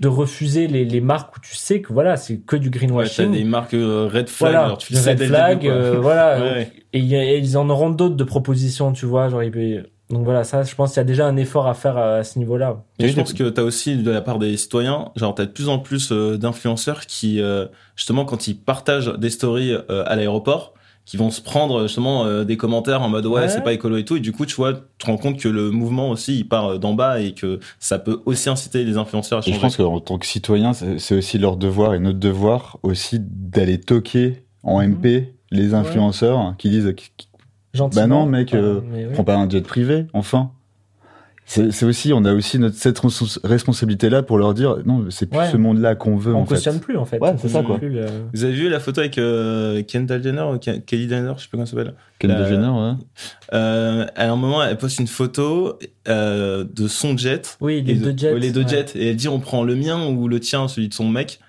[0.00, 2.78] de refuser les, les marques où tu sais que voilà c'est que du Ouais, t'as
[2.78, 5.98] greenwashing des marques euh, red flag, voilà genre tu le sais red flag début, euh,
[6.00, 6.72] voilà Ouais.
[6.92, 10.62] et, et ils en auront d'autres de propositions tu vois genre peut- donc voilà ça
[10.62, 12.84] je pense qu'il y a déjà un effort à faire à, à ce niveau là
[12.98, 15.42] Et Oui, je pense que tu as aussi de la part des citoyens, genre tu
[15.42, 19.72] as de plus en plus euh, d'influenceurs qui, euh, justement, quand ils partagent des stories
[19.72, 20.72] euh, à l'aéroport,
[21.08, 23.48] qui vont se prendre justement euh, des commentaires en mode ouais, Ouais.
[23.48, 25.48] c'est pas écolo et tout, et du coup tu vois, tu te rends compte que
[25.48, 28.98] le mouvement aussi il part euh, d'en bas et que ça peut aussi inciter les
[28.98, 29.54] influenceurs à Et changer.
[29.56, 33.80] je pense qu'en tant que citoyen, c'est aussi leur devoir et notre devoir aussi d'aller
[33.80, 34.92] toquer en Mhm.
[34.96, 37.28] MP les influenceurs qui disent qui- qui-
[37.72, 39.04] gentiment Bah non, mec, euh, oui.
[39.14, 40.50] prends pas un jet privé, enfin.
[41.50, 45.38] C'est aussi, on a aussi notre, cette respons- responsabilité-là pour leur dire non, c'est plus
[45.38, 45.50] Ouais.
[45.50, 46.56] ce monde-là qu'on veut on en fait.
[46.56, 47.78] cautionne plus en fait Ouais, c'est ça, quoi.
[47.80, 51.42] le- Vous avez vu la photo avec euh, Kendall Jenner ou Ke- Kelly Jenner, je
[51.42, 51.94] sais pas comment ça s'appelle.
[52.18, 52.92] Kendall Euh, Jenner, ouais.
[53.54, 57.56] Euh, à un moment, elle poste une photo euh, de son jet.
[57.62, 58.68] oui les deux de- jets ouais, les deux ouais.
[58.68, 58.92] jets.
[58.94, 61.40] Et elle dit on prend le mien ou le tien, celui de son mec.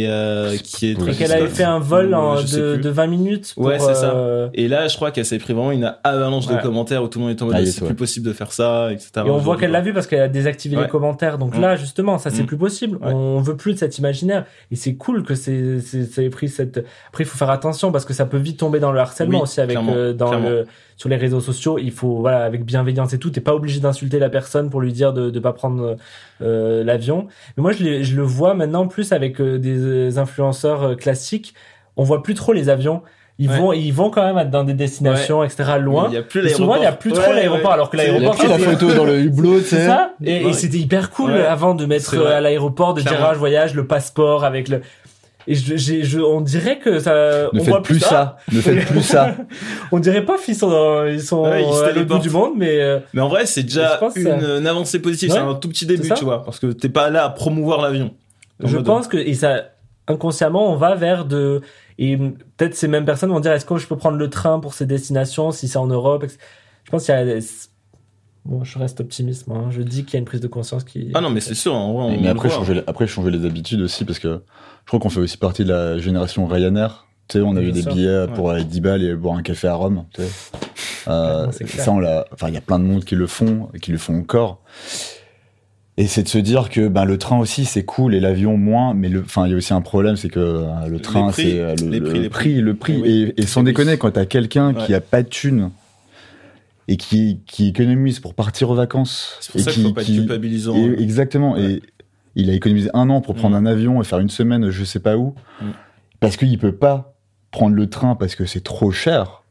[0.00, 3.52] Et euh, qui est et qu'elle avait fait un vol en- de, de 20 minutes
[3.54, 4.14] pour, Ouais, c'est ça.
[4.14, 6.62] euh, Et là, je crois qu'elle s'est pris vraiment une avalanche de Ouais.
[6.62, 7.88] commentaires où tout le monde est en mode Ah, c'est ouais.
[7.88, 9.10] plus possible de faire ça, etc.
[9.26, 10.84] Et on voit qu'elle l'a vu parce qu'elle a désactivé Ouais.
[10.84, 11.38] les commentaires.
[11.38, 11.60] Donc Mm.
[11.60, 12.46] là, justement, ça c'est Mm.
[12.46, 12.96] plus possible.
[12.98, 13.12] Ouais.
[13.12, 14.44] On veut plus de cet imaginaire.
[14.70, 16.78] Et c'est cool que c'est c'est ça ait pris cette.
[17.08, 19.42] Après, il faut faire attention parce que ça peut vite tomber dans le harcèlement Oui,
[19.42, 20.48] aussi avec euh, dans clairement.
[20.48, 20.66] le
[20.96, 21.78] sur les réseaux sociaux.
[21.78, 23.30] Il faut voilà avec bienveillance et tout.
[23.30, 25.96] T'es pas obligé d'insulter la personne pour lui dire de de pas prendre
[26.42, 27.26] euh, l'avion.
[27.56, 29.78] Mais moi, je, je le vois maintenant plus avec euh, des
[30.16, 31.54] influenceurs euh, classiques.
[31.96, 33.02] On voit plus trop les avions.
[33.38, 33.58] Ils Ouais.
[33.58, 36.06] vont ils vont quand même être dans des destinations etc loin.
[36.10, 36.76] Il y a plus Et souvent, l'aéroport.
[36.76, 37.74] il n'y a plus trop Ouais, l'aéroport, ouais.
[37.74, 39.86] alors que C'est- Il a l'aéroport, pris la photo dans le hublot, tu c'est sais.
[39.86, 41.46] ça et, c'était hyper cool Ouais.
[41.46, 44.82] avant de mettre euh, à l'aéroport de dire ah, je voyage le passeport avec le
[45.48, 48.36] et je, j'ai- je, on dirait que ça Ne on faites voit plus ça.
[48.52, 49.34] Ne faites plus ça.
[49.90, 52.52] on dirait pas qu'ils sont dans, ils sont Ouais, ils à l'autre bout du monde
[52.56, 55.30] mais euh, Mais en vrai, c'est déjà Je pense que une, ça- une avancée positive.
[55.30, 56.44] Ouais, c'est un tout petit début, tu vois.
[56.44, 58.12] Parce que t'es pas là à promouvoir l'avion.
[58.64, 59.64] Je mode- pense que et ça
[60.08, 61.60] inconsciemment on va vers de
[61.98, 64.74] et peut-être ces mêmes personnes vont dire est-ce que je peux prendre le train pour
[64.74, 66.26] ces destinations si c'est en Europe
[66.84, 67.38] je pense qu'il y a
[68.44, 69.70] bon je reste optimiste moi hein.
[69.70, 71.74] je dis qu'il y a une prise de conscience qui Ah non, mais c'est sûr.
[71.74, 72.58] En vrai, on Mais après voit.
[72.58, 74.40] changer, après, changer les habitudes aussi, parce que
[74.84, 77.06] je crois qu'on fait aussi partie de la génération Ryanair.
[77.28, 77.94] Tu sais, on a eu des sûr.
[77.94, 80.04] billets pour aller 10 balles et boire un café à Rome.
[80.12, 80.28] Tu sais.
[81.08, 82.24] Euh, Ouais, ça, on l'a.
[82.32, 84.60] Enfin, il y a plein de monde qui le font et qui le font encore.
[85.98, 88.94] Et c'est de se dire que ben, le train aussi c'est cool et l'avion moins,
[88.94, 91.60] mais le, enfin il y a aussi un problème, c'est que euh, le train c'est
[91.60, 92.94] euh, le, les prix, le prix, le prix.
[92.96, 93.32] Eh oui.
[93.36, 95.70] Et, et sans déconner, quand t'as quelqu'un qui a pas de thunes
[96.88, 100.02] et qui, qui économise pour partir aux vacances, C'est pour et ça qu'il faut pas
[100.02, 100.74] qui- culpabilisant.
[100.76, 101.52] et- exactement.
[101.54, 101.74] Ouais.
[101.74, 101.82] Et
[102.36, 103.66] il a économisé un an pour prendre Mm.
[103.66, 105.66] un avion et faire une semaine, je sais pas où, Mm.
[106.20, 107.14] parce qu'il peut pas
[107.50, 109.41] prendre le train parce que c'est trop cher.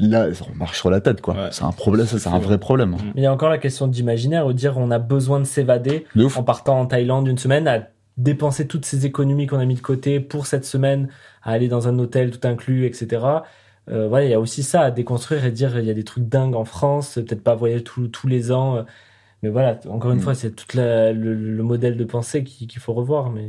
[0.00, 1.34] Là, on marche sur la tête, quoi.
[1.34, 1.48] Ouais.
[1.50, 2.90] C'est un problème, ça, c'est un vrai problème.
[2.90, 2.96] Mm.
[3.14, 6.06] Mais il y a encore la question d'imaginaire, ou dire on a besoin de s'évader
[6.14, 9.74] De en partant en Thaïlande une semaine, à dépenser toutes ces économies qu'on a mis
[9.74, 11.08] de côté pour cette semaine,
[11.42, 13.24] à aller dans un hôtel tout inclus, etc.
[13.90, 16.04] Euh, voilà, il y a aussi ça à déconstruire et dire il y a des
[16.04, 18.76] trucs dingues en France, peut-être pas voyager tous tous les ans.
[18.76, 18.82] euh,
[19.42, 20.20] Mais voilà, encore une Mm.
[20.20, 23.30] fois, c'est tout le, le modèle de pensée qui- qu'il faut revoir.
[23.30, 23.48] Mais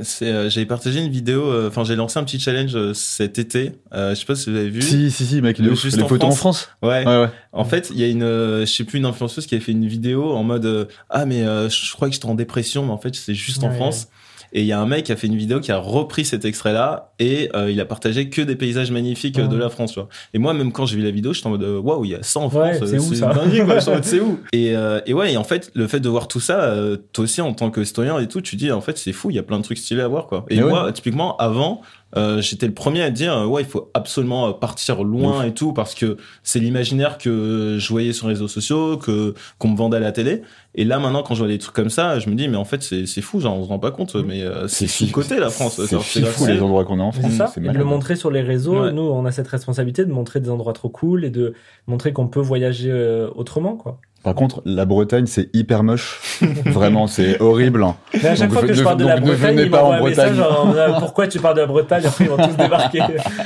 [0.00, 2.92] euh, C'est, euh, j'avais partagé une vidéo, euh, enfin j'ai lancé un petit challenge euh,
[2.94, 3.72] cet été.
[3.94, 4.82] Euh, je sais pas si vous avez vu.
[4.82, 5.80] Si, si, si, mec, Le ouf.
[5.82, 6.62] juste les en photos en France.
[6.62, 6.76] France.
[6.82, 7.06] Ouais.
[7.06, 7.30] Ouais, ouais.
[7.52, 9.72] En fait, il y a une, euh, je sais plus, une influenceuse qui a fait
[9.72, 12.92] une vidéo en mode euh, ah mais euh, je crois que j'étais en dépression, mais
[12.92, 13.70] en fait c'est juste en.
[13.70, 14.08] France.
[14.52, 16.44] Et il y a un mec qui a fait une vidéo qui a repris cet
[16.44, 19.62] extrait-là et euh, il a partagé que des paysages magnifiques euh, de Ouais.
[19.62, 19.92] la France.
[19.92, 20.08] Tu vois.
[20.34, 22.14] Et moi, même quand j'ai vu la vidéo, j'étais en mode euh, waouh, il y
[22.14, 24.76] a ça en Ouais, France, c'est euh, où, c'est ça en mode, c'est où et,
[24.76, 27.40] euh, et ouais, et en fait, le fait de voir tout ça, euh, toi aussi
[27.40, 29.42] en tant que citoyen et tout, tu dis en fait c'est fou, il y a
[29.42, 30.44] plein de trucs stylés à voir quoi.
[30.48, 31.80] Et moi, typiquement, avant,
[32.16, 35.72] euh, j'étais le premier à dire ouais, il faut absolument euh, partir loin et tout
[35.72, 39.96] parce que c'est l'imaginaire que je voyais sur les réseaux sociaux, que qu'on me vendait
[39.96, 40.42] à la télé.
[40.76, 42.64] Et là maintenant, quand je vois des trucs comme ça, je me dis mais en
[42.64, 45.38] fait c'est c'est fou, genre on se rend pas compte, mais euh, c'est sous côté
[45.38, 45.80] la France.
[45.84, 46.48] C'est grave.
[46.48, 47.32] les endroits qu'on a en c'est France.
[47.32, 48.82] ça, C'est et de le montrer sur les réseaux.
[48.84, 48.92] Ouais.
[48.92, 51.54] Nous, on a cette responsabilité de montrer des endroits trop cool et de
[51.86, 54.00] montrer qu'on peut voyager euh, autrement, quoi.
[54.26, 56.40] Par contre, la Bretagne, c'est hyper moche.
[56.64, 57.86] Vraiment, c'est horrible.
[58.12, 59.70] Mais à chaque Donc, fois que ne- je parle de la ne Bretagne, venez ils
[59.70, 60.70] pas en m'envoient un message Bretagne.
[60.72, 63.02] disant, pourquoi tu parles de la Bretagne Après, ils vont tous débarquer.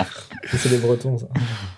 [0.51, 1.26] c'est les Bretons, ça.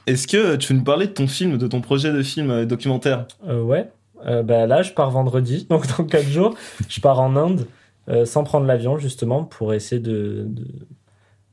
[0.07, 2.65] Est-ce que tu veux nous parler de ton film, de ton projet de film euh,
[2.65, 3.89] documentaire Euh, ouais.
[4.25, 6.55] Euh, bah, là, je pars vendredi, donc dans 4 jours.
[6.89, 7.67] Je pars en Inde
[8.09, 10.65] euh, sans prendre l'avion, justement, pour essayer de, de,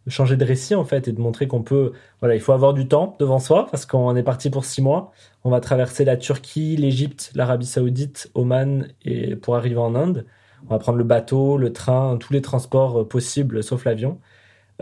[0.09, 1.93] changer de récit en fait et de montrer qu'on peut.
[2.19, 5.11] Voilà, il faut avoir du temps devant soi parce qu'on est parti pour six mois.
[5.43, 10.25] On va traverser la Turquie, l'Égypte, l'Arabie Saoudite, Oman et pour arriver en Inde.
[10.67, 14.19] On va prendre le bateau, le train, tous les transports euh, possibles sauf l'avion.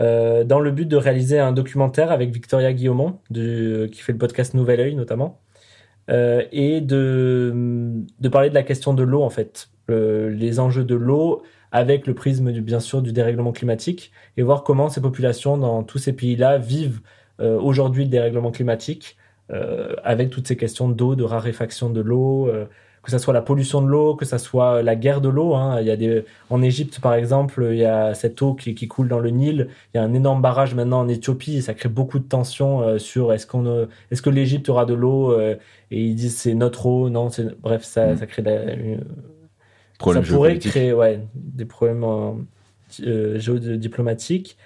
[0.00, 4.18] Euh, dans le but de réaliser un documentaire avec Victoria Guillaumont, du, qui fait le
[4.18, 5.40] podcast Nouvel Oeil notamment,
[6.10, 7.52] euh, et de,
[8.20, 11.42] de parler de la question de l'eau en fait, le- les enjeux de l'eau
[11.72, 15.82] avec le prisme du, bien sûr du dérèglement climatique et voir comment ces populations dans
[15.82, 17.00] tous ces pays-là vivent
[17.40, 19.16] euh, aujourd'hui le dérèglement climatique
[19.52, 22.66] euh, avec toutes ces questions d'eau, de raréfaction de l'eau, euh,
[23.02, 25.54] que ça soit la pollution de l'eau, que ça soit la guerre de l'eau.
[25.54, 25.80] Hein.
[25.80, 28.88] Il y a des, en Égypte par exemple, il y a cette eau qui, qui
[28.88, 29.68] coule dans le Nil.
[29.94, 32.82] Il y a un énorme barrage maintenant en Éthiopie et ça crée beaucoup de tensions
[32.82, 35.54] euh, sur est-ce qu'on, euh, est-ce que l'Égypte aura de l'eau euh,
[35.90, 38.16] et ils disent c'est notre eau, non, c'est bref ça, Mm.
[38.18, 39.04] ça crée la- une-
[39.98, 42.32] Problème ça pourrait créer ouais, des problèmes euh,
[43.04, 44.56] euh, géodiplomatiques.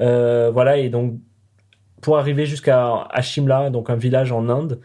[0.00, 1.14] Euh, voilà, et donc
[2.00, 4.80] pour arriver jusqu'à à Shimla, donc un village en Inde,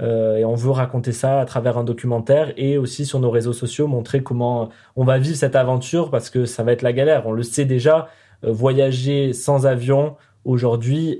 [0.00, 3.52] euh, et on veut raconter ça à travers un documentaire et aussi sur nos réseaux
[3.52, 7.26] sociaux, montrer comment on va vivre cette aventure parce que ça va être la galère.
[7.26, 8.08] On le sait déjà,
[8.42, 11.18] voyager sans avion aujourd'hui,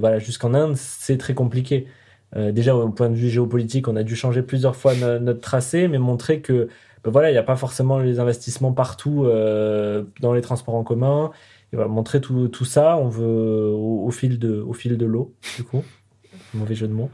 [0.00, 1.86] voilà, jusqu'en Inde, c'est très compliqué.
[2.34, 5.86] Déjà au point de vue géopolitique, on a dû changer plusieurs fois no- notre tracé,
[5.86, 6.68] mais montrer que
[7.04, 10.82] ben voilà, il n'y a pas forcément les investissements partout euh, dans les transports en
[10.84, 11.30] commun.
[11.72, 15.06] Et voilà, montrer tout, tout ça, on veut au, au fil de au fil de
[15.06, 15.82] l'eau, du coup,
[16.54, 17.10] mauvais jeu de mots.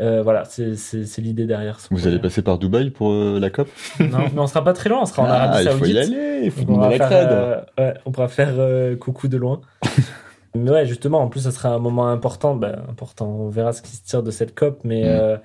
[0.00, 1.78] Euh, voilà, c'est l'idée derrière.
[1.90, 3.68] Vous allez passer par Dubaï pour euh, la COP?
[3.98, 5.94] Non, mais on sera pas très loin, on sera en Ah, Arabie il faut Saoudite.
[5.94, 8.54] y aller, il faut on, va la faire, ouais, on pourra faire
[9.00, 9.60] coucou de loin.
[10.54, 12.54] mais ouais, justement, en plus, ça sera un moment important.
[12.54, 14.84] Ben, important, on verra ce qui se tire de cette COP.
[14.84, 15.40] Mais Mm.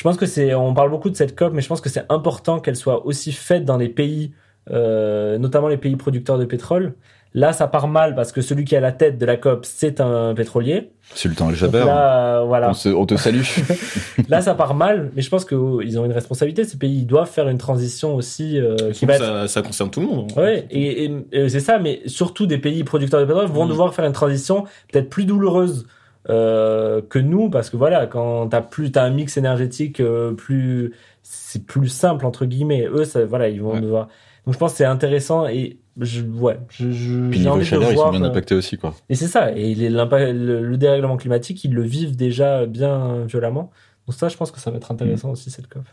[0.00, 0.54] Je pense que c'est.
[0.54, 3.32] On parle beaucoup de cette COP, mais je pense que c'est important qu'elle soit aussi
[3.32, 4.32] faite dans les pays,
[4.70, 6.94] euh, notamment les pays producteurs de pétrole.
[7.34, 9.66] Là, ça part mal parce que celui qui est à la tête de la COP,
[9.66, 10.90] c'est un pétrolier.
[11.14, 12.70] Sultan Donc Al-Jaber, là, euh, voilà.
[12.70, 13.42] on, se- on te salue.
[14.30, 16.64] Là, ça part mal, mais je pense qu'ils ont une responsabilité.
[16.64, 19.90] Ces pays ils doivent faire une transition aussi euh, qui va être ça, ça concerne
[19.90, 20.32] tout le monde.
[20.36, 20.40] hein.
[20.40, 23.92] Ouais, et, et- et c'est ça, mais surtout des pays producteurs de pétrole vont devoir
[23.94, 25.86] faire une transition peut-être plus douloureuse
[26.28, 30.92] euh, que nous, parce que voilà, quand t'as plus, t'as un mix énergétique euh, plus,
[31.22, 32.86] c'est plus simple entre guillemets.
[32.86, 33.80] Eux, ça, voilà, ils vont Ouais.
[33.80, 34.08] devoir.
[34.46, 37.96] Donc je pense que c'est intéressant et je, ouais, je, je Puis niveau chaleur, ils
[37.98, 38.94] sont bien euh, impactés aussi, quoi.
[39.08, 43.70] et c'est ça, et l'impact- le, le dérèglement climatique, ils le vivent déjà bien violemment.
[44.06, 45.84] Donc ça, je pense que ça va être intéressant aussi cette COP.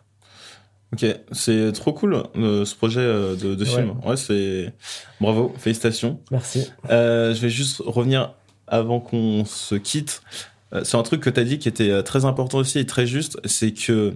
[0.93, 3.69] Ok, c'est trop cool euh, ce projet euh, de, de Ouais.
[3.69, 3.93] film.
[4.05, 4.73] Ouais, c'est
[5.19, 6.21] bravo, félicitations.
[6.31, 6.71] Merci.
[6.89, 8.33] Euh, je vais juste revenir
[8.67, 10.21] avant qu'on se quitte.
[10.73, 12.85] Euh, c'est un truc que tu as dit qui était euh, très important aussi et
[12.85, 14.15] très juste, c'est que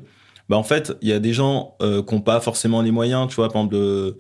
[0.50, 3.28] bah en fait, il y a des gens euh, qui n'ont pas forcément les moyens,
[3.30, 4.18] tu vois, par exemple de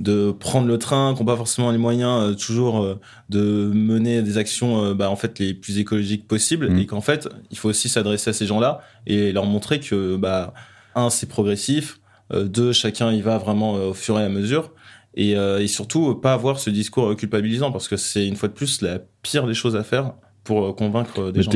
[0.00, 2.98] de prendre le train, qui n'ont pas forcément les moyens euh, toujours euh,
[3.28, 6.78] de mener des actions euh, bah, en fait les plus écologiques possibles Mhm.
[6.80, 10.52] et qu'en fait, il faut aussi s'adresser à ces gens-là et leur montrer que bah
[10.96, 12.00] un c'est progressif,
[12.32, 14.72] euh, deux chacun y va vraiment euh, au fur et à mesure
[15.16, 18.36] et, euh, et surtout euh, pas avoir ce discours euh, culpabilisant parce que c'est une
[18.36, 21.52] fois de plus la pire des choses à faire pour euh, convaincre des Mais gens.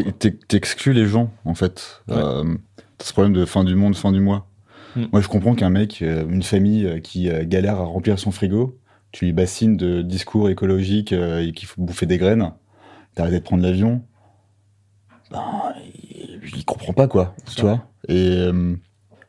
[0.49, 2.03] T'exclus les gens, en fait.
[2.09, 2.17] Ouais.
[2.17, 2.45] Euh,
[2.97, 4.49] t'as ce problème de fin du monde, fin du mois.
[4.97, 5.05] Mm.
[5.13, 8.79] Moi, je comprends qu'un mec, une famille qui galère à remplir son frigo,
[9.13, 12.53] tu lui bassines de discours écologiques et qu'il faut bouffer des graines,
[13.15, 14.03] t'arrêtes de prendre l'avion,
[15.31, 15.75] ben,
[16.43, 17.35] il, comprend pas, quoi.
[17.55, 18.77] Tu vois Et euh,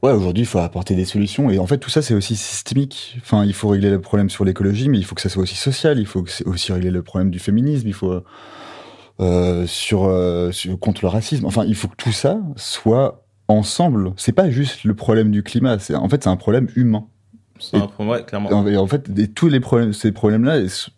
[0.04, 1.50] ouais, aujourd'hui, il faut apporter des solutions.
[1.50, 3.18] Et en fait, tout ça, c'est aussi systémique.
[3.22, 5.56] Enfin, il faut régler le problème sur l'écologie, mais il faut que ça soit aussi
[5.56, 6.00] social.
[6.00, 7.88] Il faut aussi régler le problème du féminisme.
[7.88, 8.22] Il faut
[9.22, 11.45] euh, sur, euh, sur- contre le racisme.
[11.45, 14.14] Enfin, il faut que tout ça soit ensemble.
[14.16, 15.78] C'est pas juste le problème du climat.
[15.80, 17.06] C'est en fait, c'est un problème humain.
[17.60, 18.50] C'est un problème, ouais, clairement.
[18.50, 20.91] Et en, et en fait, tous les problèmes, ces problèmes-là, sont-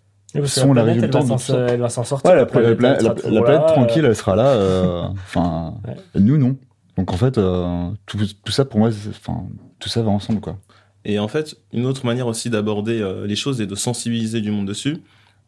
[0.73, 1.49] la planète, elle va résultante.
[1.69, 2.29] Elle va s'en sortir.
[2.29, 4.47] Ouais, la, planète, la- la- la planète là, tranquille, euh, elle sera là.
[4.49, 5.95] euh, Enfin, Ouais.
[6.21, 6.55] nous non.
[7.01, 9.47] Donc en fait, euh, tout, tout ça pour moi, enfin,
[9.79, 10.59] tout ça va ensemble quoi.
[11.03, 14.51] Et en fait, une autre manière aussi d'aborder euh, les choses et de sensibiliser du
[14.51, 14.97] monde dessus,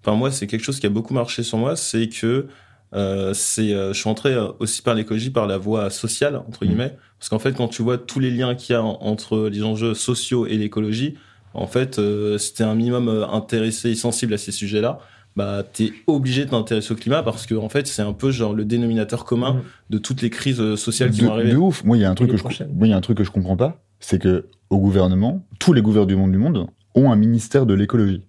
[0.01, 2.47] enfin moi, c'est quelque chose qui a beaucoup marché sur moi, c'est que
[2.95, 6.64] euh, c'est, euh, je suis entré euh, aussi par l'écologie par la voie sociale entre
[6.66, 6.70] Mhm.
[6.72, 9.47] guillemets, parce qu'en fait, quand tu vois tous les liens qu'il y a en- entre
[9.47, 11.20] les enjeux sociaux et l'écologie,
[11.54, 12.01] en fait,
[12.39, 14.97] si t'es un minimum intéressé et sensible à ces sujets-là,
[15.36, 18.54] bah t'es obligé de t'intéresser au climat parce que en fait, c'est un peu genre
[18.54, 19.62] le dénominateur commun Mhm.
[19.90, 21.52] de toutes les crises euh, sociales qui de, vont arriver.
[21.52, 21.84] de ouf.
[21.84, 22.72] Moi, il y a un truc les que je, prochaines.
[22.74, 25.74] moi, il y a un truc que je comprends pas, c'est que au gouvernement, tous
[25.74, 28.22] les gouvernements du monde ont un ministère de l'écologie.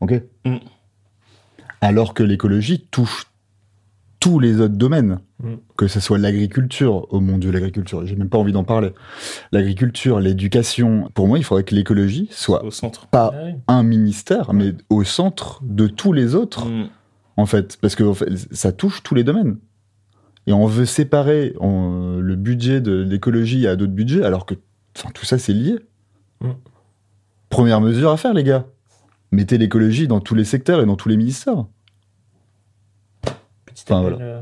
[0.00, 0.22] Ok.
[0.44, 0.56] Mm.
[1.80, 3.26] Alors que l'écologie touche
[4.20, 5.54] tous les autres domaines, Mm.
[5.76, 8.92] que ce soit l'agriculture, oh mon dieu, l'agriculture, j'ai même pas envie d'en parler.
[9.52, 13.06] L'agriculture, l'éducation, pour moi, il faudrait que l'écologie soit au centre.
[13.06, 13.32] pas
[13.66, 16.66] Ah un ministère, mais au centre de tous les autres.
[16.68, 16.88] Mm.
[17.36, 19.56] en fait, parce que en fait, ça touche tous les domaines.
[20.46, 24.54] Et on veut séparer on- le budget de l'écologie à d'autres budgets, alors que
[25.14, 25.78] tout ça, c'est lié.
[26.42, 26.50] Mm.
[27.48, 28.66] Première mesure à faire, les gars.
[29.32, 31.64] Mettez l'écologie dans tous les secteurs et dans tous les ministères.
[33.84, 34.24] Petit Enfin, appel voilà.
[34.24, 34.40] euh,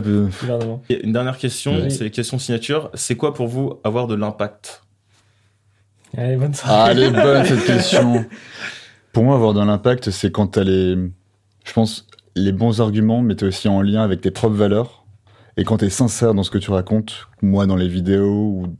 [0.00, 0.82] Ouais, euh, gouvernement.
[0.88, 1.90] Et une dernière question, Oui.
[1.90, 2.90] c'est les questions signature.
[2.94, 4.82] C'est quoi pour vous avoir de l'impact?
[6.16, 6.74] Allez, bonne soirée.
[6.76, 8.24] Ah, elle est bonne cette question.
[9.12, 10.96] Pour moi, avoir de l'impact, c'est quand t'as les,
[11.64, 15.04] je pense, les bons arguments, mais t'es aussi en lien avec tes propres valeurs.
[15.56, 18.76] Et quand t'es sincère dans ce que tu racontes, moi dans les vidéos ou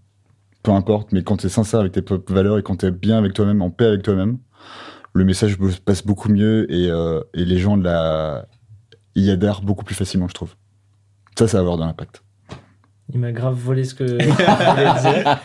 [0.63, 3.33] peu importe, mais quand t'es sincère avec tes propres valeurs et quand t'es bien avec
[3.33, 4.39] toi-même, en paix avec toi-même,
[5.15, 8.47] le message passe beaucoup mieux et, euh, et les gens de la,
[9.25, 10.55] y adhèrent beaucoup plus facilement, je trouve.
[11.39, 12.23] Ça, ça va avoir de l'impact.
[13.13, 15.39] Il m'a grave volé ce que je voulais dire.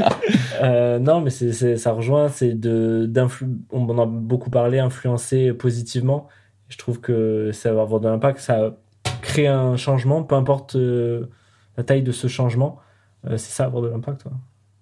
[0.64, 4.80] Euh, non, mais c'est, c'est- ça rejoint, c'est de, d'influ- on en a beaucoup parlé,
[4.80, 6.28] influencer positivement.
[6.70, 8.78] Je trouve que ça va avoir de l'impact, ça
[9.22, 11.30] crée un changement, peu importe euh,
[11.78, 12.80] la taille de ce changement.
[13.28, 14.24] Euh, c'est ça, avoir de l'impact.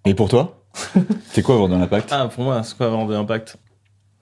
[0.06, 0.64] Et pour toi?
[1.32, 2.10] C'est quoi avoir de l'impact?
[2.14, 3.58] Ah, pour moi, c'est quoi avoir de l'impact?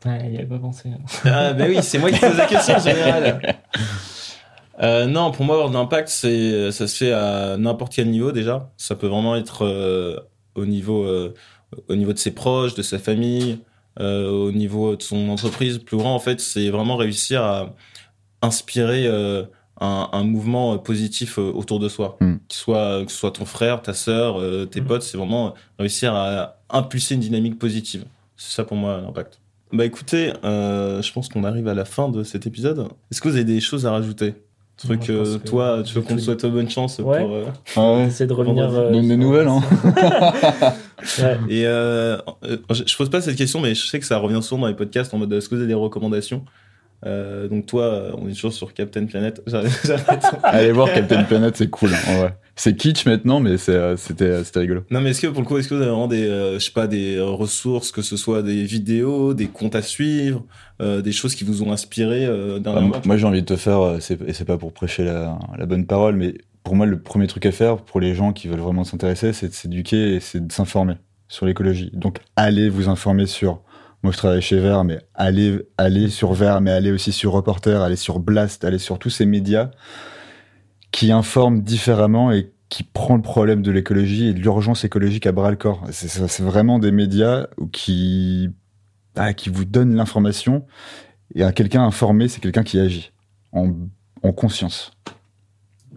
[0.06, 0.90] Ouais, il n'y avait pas pensé.
[0.90, 1.02] hein.
[1.26, 3.40] Ah, bah oui, c'est moi qui pose la question en général.
[4.82, 8.32] Euh, non, pour moi, avoir de l'impact, c'est, ça se fait à n'importe quel niveau
[8.32, 8.72] déjà.
[8.78, 10.18] Ça peut vraiment être euh,
[10.56, 11.34] au niveau, euh,
[11.90, 13.60] au niveau de ses proches, de sa famille,
[14.00, 15.80] euh, au niveau de son entreprise.
[15.80, 17.74] Plus grand, en fait, c'est vraiment réussir à
[18.44, 19.44] inspirer euh,
[19.82, 22.18] un, un mouvement euh, positif autour de soi.
[22.22, 22.36] Mm.
[22.48, 24.86] Que, ce soit, que ce soit ton frère, ta sœur, euh, tes Mm.
[24.86, 28.06] potes, c'est vraiment réussir à impulser une dynamique positive.
[28.36, 29.40] C'est ça pour moi l'impact.
[29.74, 32.88] Bah écoutez, euh, je pense qu'on arrive à la fin de cet épisode.
[33.12, 34.36] Est-ce que vous avez des choses à rajouter?
[34.78, 37.20] Truc, euh, toi, tu veux qu'on te souhaite bonne chance Ouais.
[37.20, 37.34] pour.
[37.34, 38.06] euh, Ah ouais.
[38.08, 38.70] Essayer de revenir.
[38.72, 39.62] Euh, Donne des nouvelles, hein.
[41.20, 41.38] Ouais.
[41.50, 42.18] Et euh,
[42.72, 44.76] je, je pose pas cette question, mais je sais que ça revient souvent dans les
[44.76, 46.44] podcasts en mode est-ce que vous avez des recommandations?
[47.06, 49.42] Euh, Donc toi, euh, on est toujours sur Captain Planet.
[50.44, 51.92] Allez voir Captain Planet, c'est cool.
[51.94, 52.32] hein.
[52.56, 54.82] C'est kitsch maintenant, mais euh, c'était, rigolo.
[54.90, 56.66] non, mais est-ce que pour le coup, est-ce que vous avez vraiment des, euh, je
[56.66, 60.44] sais pas, des ressources, que ce soit des vidéos, des comptes à suivre,
[60.82, 63.46] euh, des choses qui vous ont inspiré euh, Ah, dernièrement moi, moi, j'ai envie de
[63.46, 64.02] te faire, et
[64.34, 66.34] c'est pas pour prêcher la, la bonne parole, mais
[66.64, 69.50] pour moi, le premier truc à faire pour les gens qui veulent vraiment s'intéresser, c'est
[69.50, 70.96] de s'éduquer et c'est de s'informer
[71.28, 71.92] sur l'écologie.
[71.94, 73.62] Donc, allez vous informer sur.
[74.08, 77.82] Moi, je travaille chez Vert, mais allez, allez sur Vert, mais allez aussi sur Reporter,
[77.82, 79.70] allez sur Blast, allez sur tous ces médias
[80.92, 85.34] qui informent différemment et qui prend le problème de l'écologie et de l'urgence écologique à
[85.34, 85.84] bras le corps.
[85.92, 88.50] C'est, vraiment des médias qui,
[89.18, 90.66] ah, qui vous donnent l'information
[91.36, 93.12] et un quelqu'un informé, c'est quelqu'un qui agit
[93.52, 93.74] en,
[94.24, 94.94] en conscience.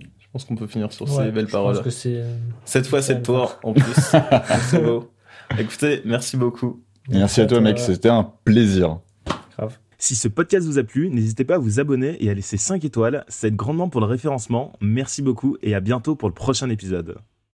[0.00, 1.76] Je pense qu'on peut finir sur Ouais, ces belles je paroles.
[1.76, 2.16] pense que c'est.
[2.16, 2.34] euh,
[2.64, 3.84] Cette fois, c'est c'est toi en plus.
[4.68, 5.12] c'est beau.
[5.60, 6.82] Écoutez, merci beaucoup.
[7.08, 7.78] Merci à toi, mec.
[7.78, 9.00] C'était un plaisir.
[9.56, 9.78] Grave.
[9.98, 12.84] Si ce podcast vous a plu, n'hésitez pas à vous abonner et à laisser 5
[12.84, 14.72] étoiles, ça aide grandement pour le référencement.
[14.80, 17.16] Merci beaucoup et à bientôt pour le prochain épisode.